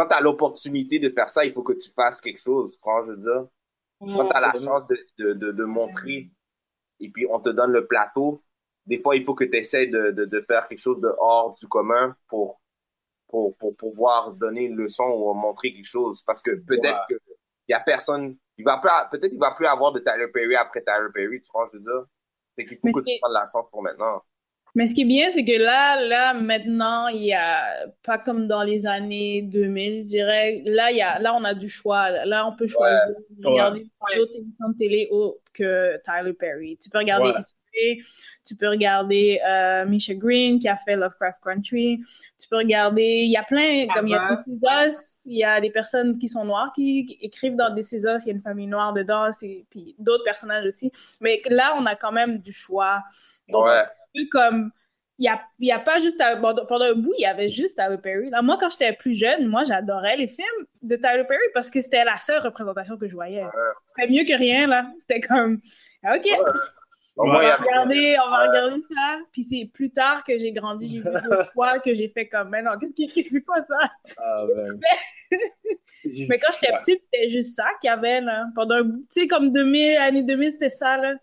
[0.00, 3.04] quand t'as l'opportunité de faire ça, il faut que tu fasses quelque chose, tu vois,
[3.06, 3.48] je veux dire?
[4.16, 6.30] Quand tu as la chance de, de, de, de montrer
[7.00, 8.44] et puis on te donne le plateau,
[8.86, 11.54] des fois, il faut que tu essaies de, de, de faire quelque chose de hors
[11.60, 12.60] du commun pour,
[13.28, 16.22] pour, pour pouvoir donner une leçon ou montrer quelque chose.
[16.26, 17.06] Parce que peut-être Ouais.
[17.08, 17.14] que
[17.68, 20.56] il y a personne, il va pas, peut-être il va plus avoir de Tyler Perry
[20.56, 22.06] après Tyler Perry, tu vois, je veux dire?
[22.58, 24.22] C'est qu'il faut Mais que tu prennes la chance pour maintenant.
[24.74, 28.46] Mais ce qui est bien, c'est que là, là, maintenant, il y a, pas comme
[28.46, 32.10] dans les années 2000, je dirais, là, il y a, là, on a du choix.
[32.24, 33.00] Là, on peut choisir
[33.30, 33.80] de regarder
[34.16, 36.78] d'autres émissions de télé autres que Tyler Perry.
[36.82, 37.30] Tu peux regarder
[37.72, 37.98] Ouais.
[38.44, 42.00] Tu peux regarder euh, Misha Green qui a fait Lovecraft Country.
[42.40, 45.44] Tu peux regarder, il y a plein, comme il y a Is Us, il y
[45.44, 48.32] a des personnes qui sont noires qui, qui écrivent dans Is Us, il y a
[48.32, 50.90] une famille noire dedans, c'est- puis d'autres personnages aussi.
[51.20, 53.02] Mais là, on a quand même du choix.
[53.48, 53.84] Donc, Ouais.
[54.16, 54.70] Un peu comme,
[55.18, 57.26] il y a, il y a pas juste, à- pendant pendant un bout, il y
[57.26, 58.30] avait juste Tyler Perry.
[58.30, 61.80] Là, moi, quand j'étais plus jeune, moi, j'adorais les films de Tyler Perry parce que
[61.80, 63.44] c'était la seule représentation que je voyais.
[63.96, 64.90] C'était mieux que rien, là.
[64.98, 65.60] C'était comme,
[66.02, 66.26] ah, ok,
[67.16, 68.48] on va regarder, on va Ouais.
[68.48, 69.18] regarder ça.
[69.32, 72.48] Puis c'est plus tard que j'ai grandi, j'ai vu d'autres fois que j'ai fait comme,
[72.48, 73.90] mais non, qu'est-ce qui c'est quoi ça?
[74.18, 74.80] Ah, ben.
[76.28, 76.80] Mais quand j'étais Ouais.
[76.80, 78.46] petite, c'était juste ça qu'il y avait, là.
[78.54, 81.14] Pendant un bout, tu sais, comme 2000, années 2000, c'était ça, là.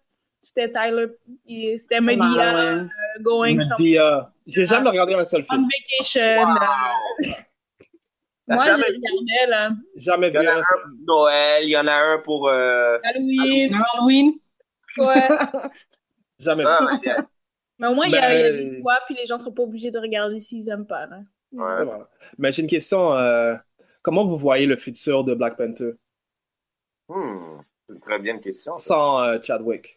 [0.41, 1.07] C'était Tyler,
[1.47, 2.39] et c'était Medea, ouais.
[2.39, 2.85] euh,
[3.21, 4.31] Going Medea.
[4.45, 5.67] J'ai jamais regardé un seul on film.
[5.99, 6.49] Vacation.
[6.49, 7.31] euh,
[8.47, 9.69] T'as Moi, jamais je regardais, là.
[9.97, 12.47] Jamais Il y en vu a un pour Noël, il y en a un pour.
[12.47, 12.97] Euh...
[13.03, 13.75] Halloween.
[13.93, 14.33] Halloween.
[14.97, 15.27] Ouais.
[16.39, 16.85] Jamais ah, vu.
[16.85, 17.27] ouais, il y a-
[17.79, 19.37] Mais au moins, il y a, il y a Mais- des choix, puis les gens
[19.39, 21.17] sont pas obligés de regarder s'ils aiment pas, là.
[21.51, 21.83] ouais.
[21.85, 22.07] Voilà.
[22.37, 23.13] Mais j'ai une question.
[23.13, 23.55] euh,
[24.01, 25.91] comment vous voyez le futur de Black Panther?
[27.09, 28.71] Hmm, c'est une très bien question.
[28.73, 28.83] ça.
[28.83, 29.96] sans euh, Chadwick?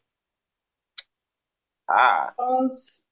[1.90, 3.04] Ah, Je pense.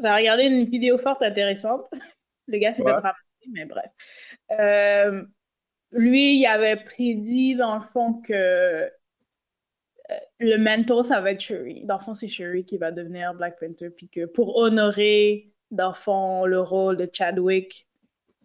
[0.00, 1.86] J'ai regardé une vidéo forte intéressante.
[2.48, 2.92] Le gars s'est Ouais.
[2.92, 3.90] fait ramasser, mais bref.
[4.52, 5.24] Euh,
[5.92, 8.90] lui, il avait prédit, dans le fond, que euh,
[10.40, 11.84] le mentor, ça va être Shuri.
[11.84, 15.88] Dans le fond, c'est Shuri qui va devenir Black Panther, puis que pour honorer, dans
[15.88, 17.86] le fond, le rôle de Chadwick,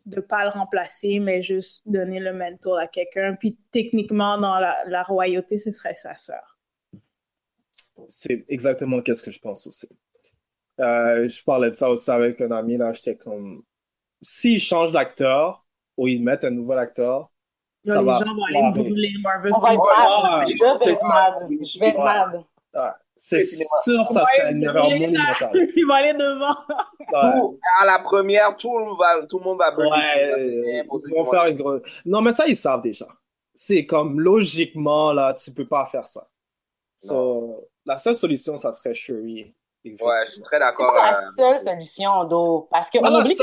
[0.06, 3.36] de pas le remplacer, mais juste donner le mentor à quelqu'un.
[3.36, 6.57] Puis techniquement, dans la, la royauté, ce serait sa sœur.
[8.10, 9.88] C'est exactement ce que je pense aussi.
[10.80, 13.64] Euh, je parlais de ça aussi avec un ami, là, j'étais comme,
[14.22, 15.66] s'ils changent d'acteur,
[15.98, 17.30] ou ils mettent un nouvel acteur,
[17.84, 20.50] ça les va gens vont aller brûler Marvel On va être.
[20.50, 21.48] Je vais être mad.
[21.50, 22.04] Je vais être Ouais.
[22.04, 22.44] mad.
[22.76, 22.90] Ouais.
[23.16, 25.52] C'est sûr, ça serait une erreur monumentale.
[25.76, 26.56] Ils vont aller devant.
[27.00, 27.40] Ouais.
[27.42, 29.90] Tout- à la première, tout le monde va, tout le monde va brûler.
[29.90, 31.82] Ouais, ils vont faire une grosse...
[32.06, 33.08] Non, mais ça, ils savent déjà.
[33.56, 36.28] C'est comme, logiquement, là, tu peux pas faire ça.
[36.98, 39.54] So, la seule solution, ça serait Shuri.
[39.86, 40.94] Ouais, je suis très C'est d'accord.
[40.94, 42.68] pas la euh, seule solution, Do.
[42.70, 43.38] Parce qu'on oublie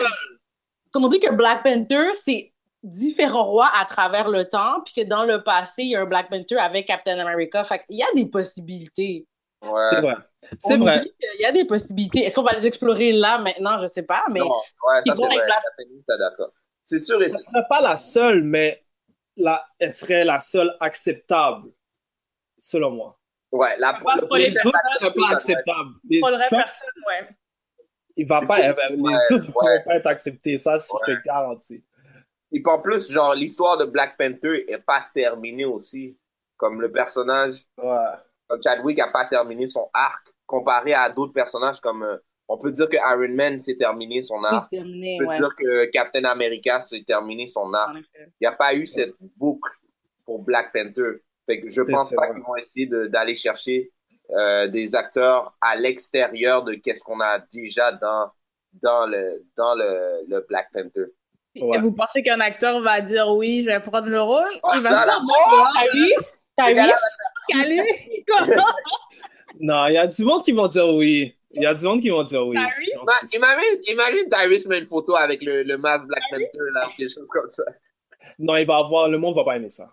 [0.94, 5.42] oublie que Black Panther, c'est différents rois à travers le temps, puis que dans le
[5.42, 7.64] passé, il y a un Black Panther avec Captain America.
[7.64, 9.26] Fait qu'il y a des possibilités.
[9.62, 9.82] ouais.
[9.88, 10.14] C'est vrai.
[10.58, 11.02] C'est vrai.
[11.02, 12.20] qu'il y a des possibilités.
[12.24, 13.80] Est-ce qu'on va les explorer là, maintenant?
[13.82, 15.36] Je sais pas, mais Non, ouais, c'est ça c'est vrai.
[15.46, 16.52] Black- d'accord.
[16.86, 18.84] C'est sûr et Ce c'est serait pas la seule, mais
[19.36, 19.64] la...
[19.78, 21.70] elle serait la seule acceptable,
[22.58, 23.18] selon moi.
[23.56, 25.90] Ouais, la, Pas le pour les autres Panther, pas acceptables.
[26.10, 27.28] Les Trump, personne, ouais.
[28.16, 29.84] il va pas, va- les Ouais, autres vont ouais.
[29.84, 30.58] pas être acceptés.
[30.58, 31.00] Ça, je te Ouais.
[31.16, 31.84] le garantis.
[32.52, 36.16] Et puis en plus, genre, l'histoire de Black Panther est pas terminée aussi.
[36.56, 37.96] Comme le personnage, Ouais.
[38.48, 42.16] comme Chadwick a pas terminé son arc, comparé à d'autres personnages comme, euh,
[42.48, 44.70] on peut dire que Iron Man s'est terminé son c'est arc.
[44.70, 45.38] terminé, On peut ouais.
[45.38, 47.96] dire que Captain America s'est terminé son arc.
[48.16, 49.70] Il n'y a pas eu cette boucle
[50.24, 51.20] pour Black Panther.
[51.46, 53.90] Fait que je pense pas qu'ils vont essayer de- d'aller chercher
[54.30, 58.30] euh, des acteurs à l'extérieur de qu'est-ce qu'on a déjà dans
[58.82, 61.06] dans le dans le, le Black Panther.
[61.60, 61.78] Ouais.
[61.78, 64.48] Vous pensez qu'un acteur va dire oui, je vais prendre le rôle?
[64.62, 65.34] Oh, Il va la dire non,
[66.56, 66.78] T'as vu?
[69.90, 71.34] Il y a du monde qui vont dire oui.
[71.52, 72.56] Il y a du monde qui vont dire oui.
[73.34, 77.28] Imagine, imagine Tyrese met une photo avec le, le masque Black Panther, là, quelque chose
[77.28, 77.62] comme ça.
[78.40, 79.88] Non, il va avoir, le monde va pas aimer ça.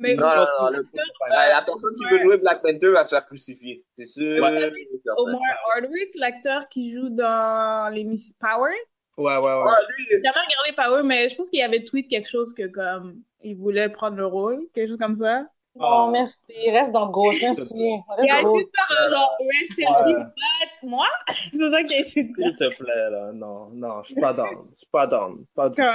[0.00, 0.86] Mais Non, non, pense non, que- le-
[1.28, 3.84] la, la personne qui veut jouer Black Panther va se faire crucifier.
[3.98, 4.42] C'est sûr.
[4.42, 4.72] Ouais.
[5.16, 5.40] Omar
[5.74, 8.72] Hardwick, l'acteur qui joue dans les Miss Power,
[9.18, 9.64] Ouais, ouais, ouais.
[9.66, 12.66] Ah, lui, j'ai jamais regardé Power, mais je pense qu'il avait tweet quelque chose que
[12.68, 15.44] comme il voulait prendre le rôle, quelque chose comme ça.
[15.78, 16.08] Ah.
[16.10, 16.34] merci.
[16.70, 17.38] Reste dans Ghost.
[17.42, 17.66] Merci.
[17.74, 20.14] Il Reste a faire un genre Rest in Ouais.
[20.14, 23.30] but moi, c'est ça qu'il a essayé de S'il te plaît, là.
[23.34, 24.68] Non, non, je suis pas down.
[24.72, 25.44] Je suis pas down.
[25.54, 25.88] Pas du tout.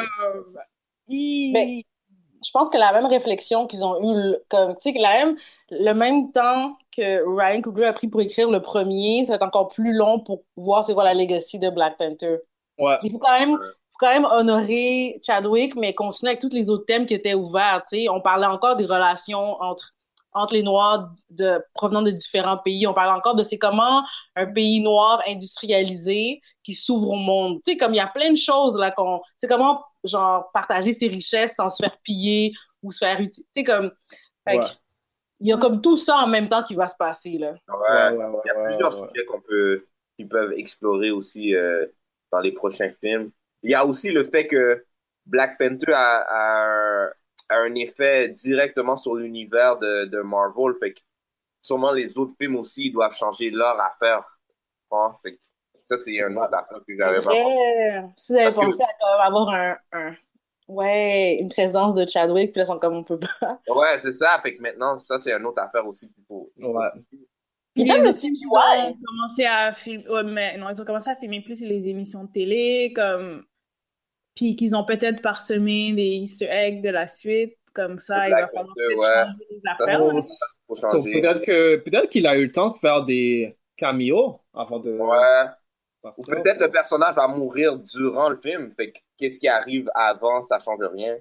[1.08, 1.84] Mais-
[2.46, 5.26] je pense que la même réflexion qu'ils ont eu, le- comme, tu sais, que la
[5.26, 5.38] même,
[5.72, 9.44] le même temps que Ryan Coogler a pris pour écrire le premier, ça va être
[9.44, 12.38] encore plus long pour voir c'est quoi la legacy de Black Panther.
[12.78, 12.98] Ouais.
[13.02, 16.86] Il faut quand même, faut quand même honorer Chadwick, mais continuer avec tous les autres
[16.86, 18.10] thèmes qui étaient ouverts, tu sais.
[18.10, 19.95] On parlait encore des relations entre,
[20.36, 22.88] entre les Noirs de, provenant de différents pays.
[22.88, 24.04] On parlait encore de c'est comment
[24.36, 27.62] un pays noir industrialisé qui s'ouvre au monde.
[27.66, 30.94] Tu sais, comme il y a plein de choses, là, qu'on, c'est comment, genre, partager
[30.94, 33.44] ses richesses sans se faire piller ou se faire utiliser.
[33.56, 33.92] Tu sais, comme,
[34.48, 34.78] fait que, Ouais.
[35.40, 37.56] il y a comme tout ça en même temps qui va se passer, là.
[37.68, 39.08] Ouais, Ouais, ouais, ouais, il y a ouais, plusieurs ouais.
[39.14, 41.86] sujets qu'on peut, qui peuvent explorer aussi euh,
[42.32, 43.32] dans les prochains films.
[43.64, 44.86] Il y a aussi le fait que
[45.26, 47.12] Black Panther a, a, un,
[47.50, 50.74] a un effet directement sur l'univers de, de Marvel.
[50.80, 51.00] Fait que
[51.62, 54.24] sûrement les autres films aussi ils doivent changer leur affaire
[54.96, 55.20] comprends?
[55.24, 55.40] Fait que
[55.90, 58.04] ça, c'est un autre affaire que j'avais pas Ouais.
[58.18, 60.16] Si vous avez pensé à avoir un, un,
[60.68, 63.60] ouais, une présence de Chadwick, puis là, ils sont comme on peut pas.
[63.68, 64.40] Ouais, c'est ça.
[64.42, 66.52] Fait que maintenant, ça, c'est une autre affaire aussi qu'il faut.
[66.58, 66.90] Ouais.
[67.74, 68.32] Puis le CGI.
[68.32, 71.90] ils ont commencé à filmer, ouais, mais non, ils ont commencé à filmer plus les
[71.90, 73.44] émissions de télé, comme,
[74.36, 78.48] puis qu'ils ont peut-être parsemé des Easter eggs de la suite, comme ça, il va
[78.48, 79.26] falloir peut-être ouais.
[79.26, 80.24] changer les affaires.
[80.68, 81.22] So, changer.
[81.22, 86.12] peut-être que peut-être qu'il a eu le temps de faire des caméos avant de Ouais.
[86.18, 88.72] Ou peut-être le personnage va mourir durant le film.
[88.76, 91.16] Fait que qu'est-ce qui arrive avant, ça change rien.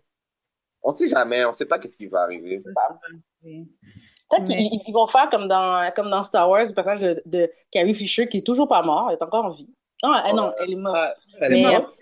[0.82, 2.60] On sait jamais, on sait pas qu'est-ce qui va arriver.
[2.60, 7.22] Peut-être Mais- qu'ils ils vont faire comme dans, comme dans Star Wars, le personnage de,
[7.24, 9.70] de Carrie Fisher qui est toujours pas mort, elle est encore en vie.
[10.02, 10.96] Non, elle, non, elle est morte.
[10.98, 11.92] Ah, elle est Mais- morte.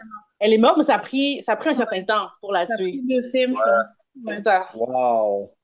[0.45, 2.67] Elle est morte, mais ça a pris, ça a pris un certain temps pour la
[2.67, 2.91] Ça a tuer.
[2.91, 3.87] pris deux films, je pense.
[4.25, 4.35] Ouais.
[4.37, 4.69] C'est ça.
[4.75, 5.55] Wow.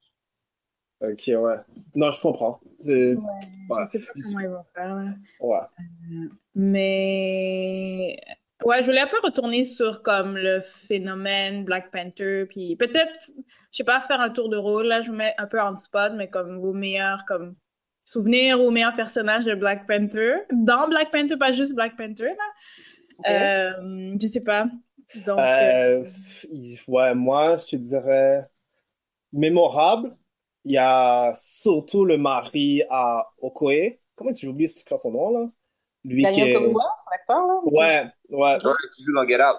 [1.01, 1.57] Ok, ouais.
[1.95, 2.61] Non, je comprends.
[2.81, 3.85] C'est- Ouais.
[3.87, 4.95] Je sais pas comment ils vont faire.
[4.95, 5.05] là.
[5.41, 6.29] Ouais.
[6.55, 8.17] Mais
[8.65, 13.13] ouais, je voulais un peu retourner sur comme le phénomène Black Panther, puis peut-être,
[13.73, 14.87] je sais pas, faire un tour de rôle.
[14.87, 17.55] Là, je vous mets un peu en spot, mais comme vos meilleurs comme
[18.05, 20.37] souvenirs ou meilleurs personnages de Black Panther.
[20.53, 22.35] Dans Black Panther, pas juste Black Panther, là.
[23.27, 24.67] Euh, je sais pas.
[25.15, 26.05] Donc, euh, Euh,
[26.89, 28.49] ouais, moi, je te dirais
[29.33, 30.17] mémorable.
[30.65, 33.99] Il y a surtout le mari à Okoye.
[34.17, 35.51] Comment est-ce que j'ai oublié son nom, là?
[36.05, 36.53] Lui qui Daniel est...
[36.53, 37.55] Kaluuya, l'acteur, là?
[37.63, 39.57] Ouais, ouais, Ouais, qui joue dans Get Out.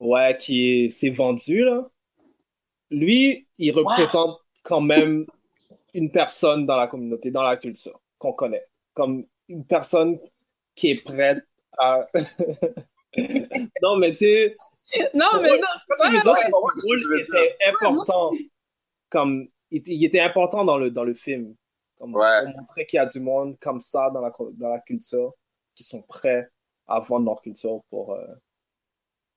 [0.00, 1.88] ouais, qui est- s'est vendu, là.
[2.90, 5.26] Lui, il représente quand même
[5.94, 8.66] une personne dans la communauté, dans la culture, qu'on connaît.
[8.94, 10.18] Comme une personne
[10.74, 11.44] qui est prête
[11.78, 12.06] à...
[13.82, 14.56] Non, mais tu sais,
[15.14, 15.66] non, mais Ouais, non,
[16.00, 16.50] ouais, dire, ouais.
[16.82, 18.32] rôle était important.
[19.10, 21.54] Comme, il, était- il était important dans le, dans le film.
[21.98, 22.44] Comme, Ouais.
[22.44, 25.34] Pour montrer qu'il y a du monde comme ça dans la, dans la culture
[25.74, 26.48] qui sont prêts
[26.88, 28.26] à vendre leur culture pour euh,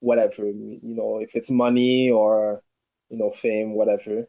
[0.02, 0.52] whatever.
[0.52, 2.62] You know, if it's money or,
[3.10, 4.28] you know, fame, whatever.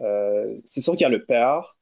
[0.00, 1.76] Euh, c'est sûr qu'il y a le père.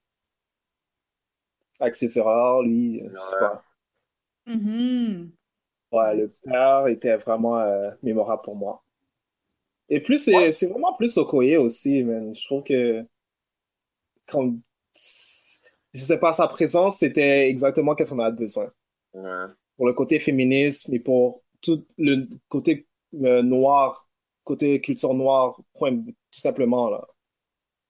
[1.81, 3.41] Avec ses erreurs, lui, euh, je sais Ouais.
[3.41, 3.63] pas.
[4.47, 5.33] Mhm.
[5.91, 8.85] Ouais, le père était vraiment euh, mémorable pour moi.
[9.89, 12.33] Et plus, c'est c'est vraiment plus Okoye aussi, man.
[12.37, 13.05] Je trouve que,
[14.27, 14.63] comme,
[15.95, 18.71] je sais pas, sa présence, c'était exactement qu'est-ce qu'on a besoin.
[19.15, 19.57] Ouais.
[19.77, 22.87] Pour le côté féminisme et pour tout le côté
[23.23, 24.09] euh, noir,
[24.45, 27.07] côté culture noire, point, tout simplement, là.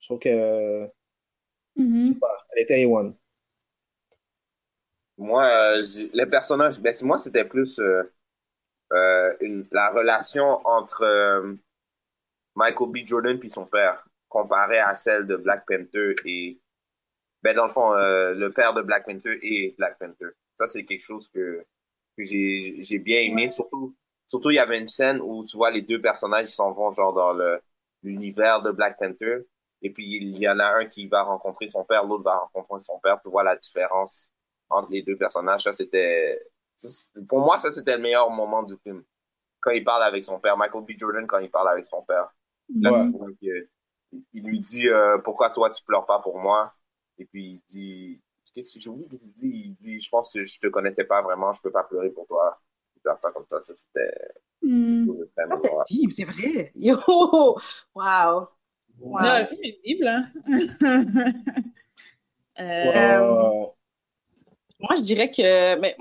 [0.01, 0.87] Je trouve que, euh,
[1.77, 2.07] Mhm.
[2.09, 3.15] je sais pas, elle était A1.
[5.19, 8.03] Moi, euh, les personnages, ben, moi, c'était plus euh,
[8.93, 11.05] euh, une, la relation entre
[12.55, 13.07] Michael B.
[13.07, 16.61] Jordan puis son père, comparé à celle de Black Panther et,
[17.43, 20.31] ben, dans le fond, euh, le père de Black Panther et Black Panther.
[20.61, 21.65] Ça, c'est quelque chose que,
[22.17, 23.53] que j'ai, j'ai bien aimé.
[23.53, 23.97] Surtout,
[24.29, 26.93] surtout, il y avait une scène où, tu vois, les deux personnages, ils s'en vont,
[26.95, 27.61] genre, dans le,
[28.03, 29.41] l'univers de Black Panther.
[29.83, 32.85] Et puis, il y en a un qui va rencontrer son père, l'autre va rencontrer
[32.85, 33.21] son père.
[33.23, 34.31] Tu vois la différence
[34.71, 35.63] entre les deux personnages.
[35.63, 36.41] Ça, c'était,
[37.29, 39.03] pour moi, ça, c'était le meilleur moment du film.
[39.61, 40.93] Quand il parle avec son père, Michael B.
[40.99, 42.29] Jordan, quand il parle avec son père.
[42.81, 43.67] Là, Ouais.
[44.33, 46.73] il lui dit, euh, pourquoi toi, tu pleures pas pour moi?
[47.19, 48.23] Et puis, il dit,
[48.55, 49.63] qu'est-ce que j'ai oublié qu'il dit?
[49.67, 52.27] Il dit, je pense que je te connaissais pas vraiment, je peux pas pleurer pour
[52.27, 52.61] toi.
[52.97, 53.61] Il pleure pas comme ça.
[53.61, 54.13] Ça, c'était,
[54.63, 56.73] Ah, c'est vrai.
[56.75, 56.97] Yo!
[57.95, 58.49] Wow!
[58.99, 59.21] Wow.
[59.21, 60.33] Non, le film est visible, hein.
[62.59, 63.76] Euh, Ouais.
[64.81, 65.97] Moi, je dirais que, mais,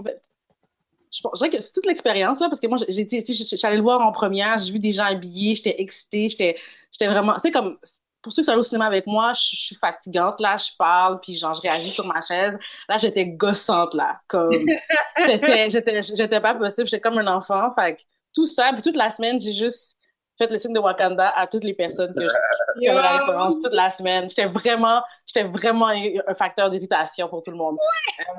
[1.12, 4.12] je, dirais que c'est toute l'expérience, là, parce que moi, suis allée le voir en
[4.12, 6.58] première, j'ai vu des gens habillés, j'étais excitée, j'étais,
[6.92, 7.78] j'étais vraiment, tu sais, comme,
[8.22, 10.76] pour ceux qui sont allés au cinéma avec moi, je, je suis fatigante, là, je
[10.78, 12.58] parle, puis genre, je réagis sur ma chaise.
[12.90, 14.52] Là, j'étais gossante, là, comme,
[15.28, 18.02] j'étais, j'étais, j'étais pas possible, j'étais comme un enfant, fait que
[18.34, 19.95] tout ça, puis toute la semaine, j'ai juste
[20.38, 23.74] fait le signe de Wakanda à toutes les personnes que je, avaient la référence toute
[23.74, 24.30] la semaine.
[24.30, 27.78] J'étais vraiment, j'étais vraiment un facteur d'irritation pour tout le monde.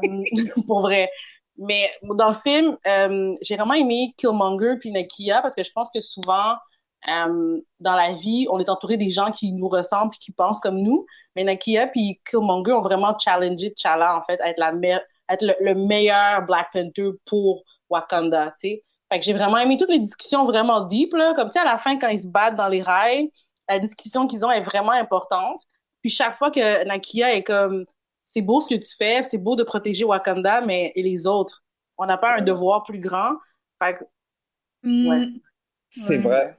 [0.05, 0.25] Euh,
[0.67, 1.11] pour vrai.
[1.59, 5.91] Mais dans le film, euh, j'ai vraiment aimé Killmonger puis Nakia parce que je pense
[5.91, 6.55] que souvent,
[7.09, 10.61] euh, dans la vie, on est entouré des gens qui nous ressemblent puis qui pensent
[10.61, 11.07] comme nous.
[11.35, 15.35] Mais Nakia puis Killmonger ont vraiment challengé T'Challa, en fait, à être, la me- à
[15.35, 18.85] être le, le meilleur Black Panther pour Wakanda, tu sais.
[19.11, 21.35] Fait que j'ai vraiment aimé toutes les discussions vraiment deep, là.
[21.35, 23.31] Comme, tu sais, à la fin, quand ils se battent dans les rails,
[23.69, 25.61] la discussion qu'ils ont est vraiment importante.
[26.03, 27.87] Puis chaque fois que Nakia est comme,
[28.29, 31.65] c'est beau ce que tu fais, c'est beau de protéger Wakanda, mais et les autres?
[31.99, 33.33] On n'a pas un devoir plus grand.
[33.83, 34.05] Fait que,
[34.85, 35.29] ouais.
[35.29, 35.41] mm,
[35.91, 36.23] C'est Ouais.
[36.23, 36.59] vrai.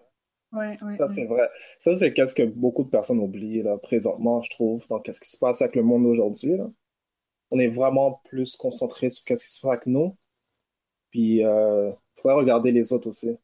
[0.54, 1.08] ouais, ouais, Ça, ouais.
[1.08, 1.50] c'est vrai.
[1.80, 5.30] Ça, c'est qu'est-ce que beaucoup de personnes oublient, là, présentement, je trouve, dans qu'est-ce qui
[5.30, 6.68] se passe avec le monde aujourd'hui, là.
[7.52, 10.18] On est vraiment plus concentré sur qu'est-ce qui se passe avec nous.
[11.12, 11.92] Puis, euh,
[12.22, 13.38] faudrait regarder les autres aussi.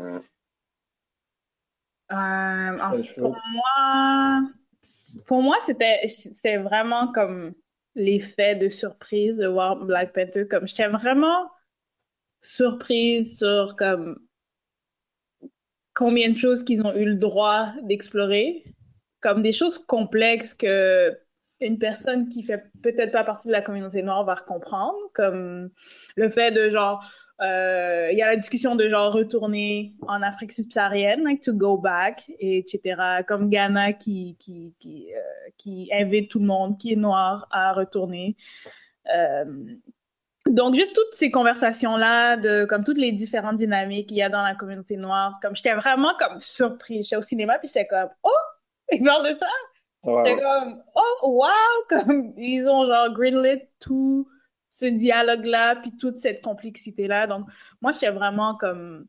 [0.00, 0.20] Euh,
[2.10, 4.42] en- pour moi,
[5.26, 7.54] pour moi, c'était, c'était vraiment comme
[7.94, 10.46] l'effet de surprise de voir Black Panther.
[10.48, 11.50] Comme j'étais vraiment
[12.42, 14.18] surprise sur comme
[15.94, 18.64] combien de choses qu'ils ont eu le droit d'explorer,
[19.20, 21.16] comme des choses complexes que
[21.60, 25.70] une personne qui fait peut-être pas partie de la communauté noire va comprendre, comme
[26.16, 27.04] le fait de genre,
[27.40, 32.30] il y a la discussion de genre retourner en Afrique subsaharienne, like to go back,
[32.38, 33.22] et etc.
[33.26, 37.72] Comme Ghana qui qui qui euh, qui invite tout le monde qui est noir à
[37.72, 38.36] retourner.
[39.14, 39.44] Euh,
[40.48, 44.42] donc, juste toutes ces conversations-là, de comme toutes les différentes dynamiques qu'il y a dans
[44.42, 47.04] la communauté noire, comme j'étais vraiment comme surprise.
[47.04, 48.30] J'étais au cinéma, puis j'étais comme, oh,
[48.90, 49.46] ils parlent de ça?
[50.04, 51.50] J'étais comme, oh, wow!
[51.88, 54.26] Comme, ils ont genre greenlit tout
[54.70, 57.26] ce dialogue-là, puis toute cette complexité-là.
[57.26, 57.46] Donc,
[57.82, 59.06] moi, j'étais vraiment comme,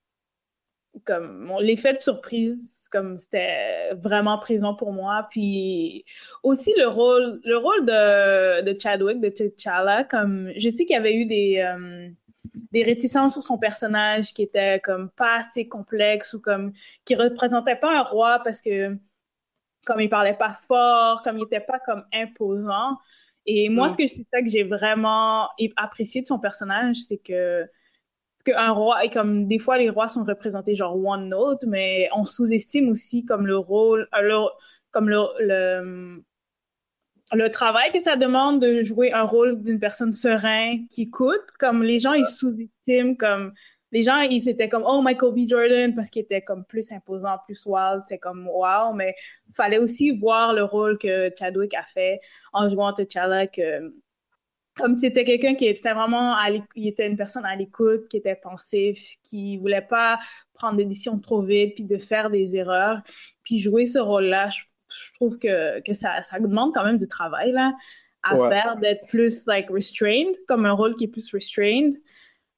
[1.05, 5.27] comme, l'effet de surprise, comme c'était vraiment présent pour moi.
[5.29, 6.03] Puis
[6.43, 10.99] aussi le rôle, le rôle de, de Chadwick, de T'Challa, comme, je sais qu'il y
[10.99, 12.09] avait eu des, euh,
[12.71, 16.73] des réticences sur son personnage qui étaient comme pas assez complexes ou comme,
[17.05, 18.97] qui représentait pas un roi parce que,
[19.85, 22.97] comme il parlait pas fort, comme il était pas comme imposant.
[23.45, 23.89] Et moi, Mm.
[23.89, 27.65] ce que c'est ça que j'ai vraiment apprécié de son personnage, c'est que
[28.45, 32.25] qu'un roi, et comme des fois les rois sont représentés genre one note, mais on
[32.25, 34.37] sous-estime aussi comme le rôle, euh, le,
[34.91, 36.23] comme le, le,
[37.33, 41.41] le travail que ça demande de jouer un rôle d'une personne sereine qui écoute.
[41.59, 43.53] Comme les gens, ils sous-estiment, comme
[43.91, 45.47] les gens, ils étaient comme oh Michael B.
[45.49, 49.15] Jordan parce qu'il était comme plus imposant, plus wild, c'est comme wow, mais
[49.55, 52.19] fallait aussi voir le rôle que Chadwick a fait
[52.53, 53.93] en jouant T'Challa que
[54.75, 58.35] comme c'était quelqu'un qui était vraiment à il était une personne à l'écoute, qui était
[58.35, 60.19] pensif, qui voulait pas
[60.53, 63.01] prendre des décisions trop vite puis de faire des erreurs,
[63.43, 67.07] puis jouer ce rôle-là, je, je trouve que que ça ça demande quand même du
[67.07, 67.73] travail là
[68.23, 68.49] à Ouais.
[68.49, 71.95] faire d'être plus like restrained, comme un rôle qui est plus restrained.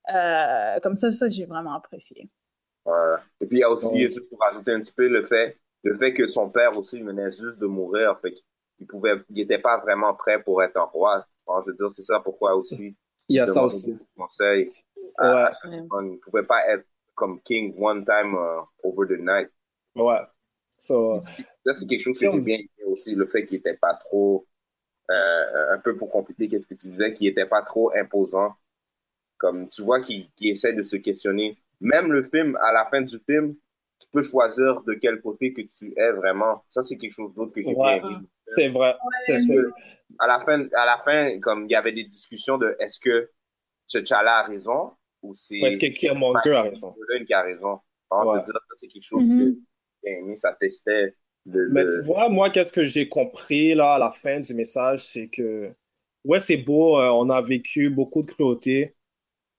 [0.09, 2.29] Euh, comme ça ça j'ai vraiment apprécié.
[2.85, 3.15] Ouais.
[3.41, 4.07] Et puis il y a aussi, Ouais.
[4.07, 7.31] juste pour rajouter un petit peu, le fait, le fait que son père aussi venait
[7.31, 8.33] juste de mourir, fait
[8.77, 11.25] qu'il pouvait, il était pas vraiment prêt pour être un roi.
[11.45, 12.95] Bon, je veux dire, c'est ça pourquoi aussi.
[13.29, 13.97] Il y a ça aussi.
[15.17, 15.51] à- à Ouais.
[15.89, 16.03] fois.
[16.03, 16.85] Il pouvait pas être
[17.15, 19.49] comme king one time uh, over the night.
[19.95, 20.27] Ouais.
[20.79, 21.21] So,
[21.65, 24.47] Ça, c'est quelque chose que j'ai bien aimé aussi, le fait qu'il était pas trop,
[25.11, 28.55] euh, un peu pour compléter qu'est-ce que tu disais, qu'il était pas trop imposant.
[29.43, 31.57] Comme tu vois qu'il qu'il essaie de se questionner.
[31.81, 33.55] Même le film, à la fin du film,
[33.99, 36.63] tu peux choisir de quel côté que tu es vraiment.
[36.69, 38.01] Ça, c'est quelque chose d'autre que j'ai Ouais.
[38.55, 38.95] c'est vrai.
[39.27, 39.69] Que
[40.19, 43.29] à la fin, à la fin, comme il y avait des discussions de est-ce que
[43.91, 44.91] T'Challa a raison
[45.21, 46.95] ou c'est Est-ce que Killmonger a raison?
[47.27, 47.79] Qui a raison.
[48.09, 48.41] Alors, Ouais.
[48.79, 49.39] c'est quelque chose Mhm.
[49.55, 49.59] que
[50.05, 50.37] j'ai aimé.
[50.37, 51.15] Ça testait
[51.45, 54.53] le, Mais le- tu vois, moi, qu'est-ce que j'ai compris là à la fin du
[54.53, 55.69] message, c'est que
[56.23, 58.95] ouais, c'est beau, euh, on a vécu beaucoup de cruauté,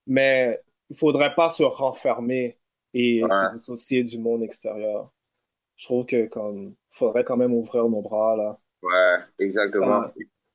[0.06, 2.58] mais il faudrait pas se renfermer
[2.92, 3.30] et Ouais.
[3.30, 5.12] se dissocier du monde extérieur.
[5.76, 8.58] Je trouve que comme faudrait quand même ouvrir nos bras là.
[8.82, 10.04] Ouais, exactement.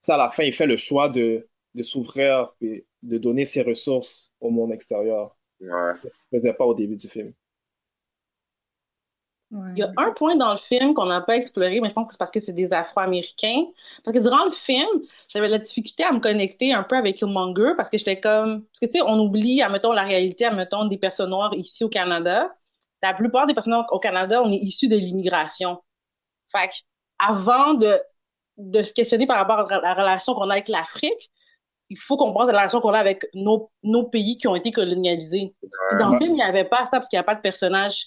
[0.02, 3.62] Ça, à la fin, il fait le choix de de s'ouvrir et de donner ses
[3.62, 5.38] ressources au monde extérieur.
[5.62, 5.91] Ouais.
[6.32, 7.34] Ne faisait pas au début du film.
[9.76, 12.08] Il y a un point dans le film qu'on n'a pas exploré, mais je pense
[12.08, 13.66] que c'est parce que c'est des Afro-Américains.
[14.04, 14.88] Parce que durant le film,
[15.28, 18.64] j'avais la difficulté à me connecter un peu avec Killmonger parce que j'étais comme...
[18.66, 21.89] Parce que tu sais, on oublie, admettons, la réalité, admettons, des personnes noires ici au
[21.89, 22.52] Canada.
[23.02, 25.82] La plupart des personnes noires au Canada, on est issus de l'immigration.
[26.52, 26.76] Fait que
[27.20, 28.00] avant de,
[28.58, 31.32] de se questionner par rapport à la relation qu'on a avec l'Afrique,
[31.89, 34.56] il faut qu'on pense à la relation qu'on a avec nos, nos pays qui ont
[34.56, 35.56] été colonialisés.
[35.89, 37.41] Puis Dans le film, il n'y avait pas ça parce qu'il n'y a pas de
[37.41, 38.06] personnage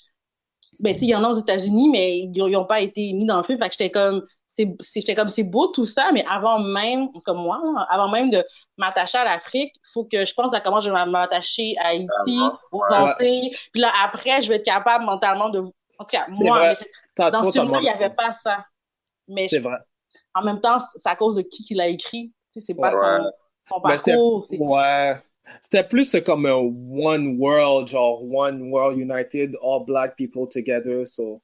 [0.83, 3.45] ben, il y en a aux États-Unis, mais ils n'ont pas été mis dans le
[3.45, 3.59] film.
[3.59, 7.61] Fait que j'étais comme, c'est, comme, c'est beau tout ça, mais avant même, comme moi,
[7.89, 8.45] avant même de
[8.76, 12.41] m'attacher à l'Afrique, il faut que je pense à comment je vais m'attacher à Haïti,
[12.72, 12.97] aux ouais.
[12.97, 13.57] Antilles.
[13.72, 16.61] Puis là, après, je vais être capable mentalement de, en tout cas, moi,
[17.16, 18.66] mais dans ce film-là, il n'y avait pas ça.
[19.28, 19.76] Mais C'est vrai.
[20.35, 22.33] en même temps, c'est à cause de qui qui l'a écrit.
[22.53, 23.18] Tu sais, c'est pas Ouais.
[23.64, 24.47] son, son c'était, parcours.
[24.51, 25.16] c'est- ouais.
[25.61, 31.07] C'était plus comme un one world, genre one world united, all black people together.
[31.07, 31.40] So,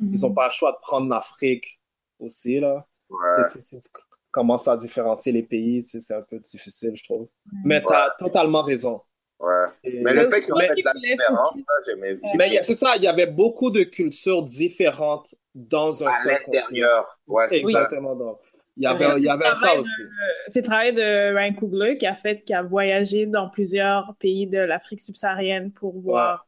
[0.00, 1.80] ils ont pas le choix de prendre l'Afrique
[2.18, 2.86] aussi, là.
[3.08, 3.48] Ouais.
[3.52, 3.88] Tu Si tu
[4.30, 7.28] commences à différencier les pays, tu c'est un peu difficile, je trouve.
[7.64, 9.00] Mais t'as totalement raison.
[9.38, 9.66] Ouais.
[9.84, 12.30] Et- Mais le fait qu'ils ont mais- fait de la différence, ça, j'aimais bien.
[12.38, 16.42] mais y c'est ça, il y avait beaucoup de cultures différentes dans un À seul
[16.42, 16.62] continent.
[16.62, 17.18] l'intérieur.
[17.26, 17.68] Ouais, c'est ça.
[17.68, 18.38] Exactement.
[18.76, 20.02] Il y avait, il y avait ça aussi.
[20.48, 24.46] C'est le travail de Ryan Coogler qui a fait, qui a voyagé dans plusieurs pays
[24.46, 26.46] de l'Afrique subsaharienne pour voir,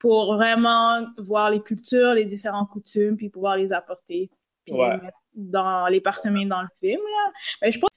[0.00, 4.30] pour vraiment voir les cultures, les différentes coutumes, puis pouvoir les apporter,
[4.64, 4.96] puis Ouais.
[4.96, 7.00] les mettre dans les parsemés dans le film.
[7.00, 7.32] Là.
[7.62, 7.86] Mais je pense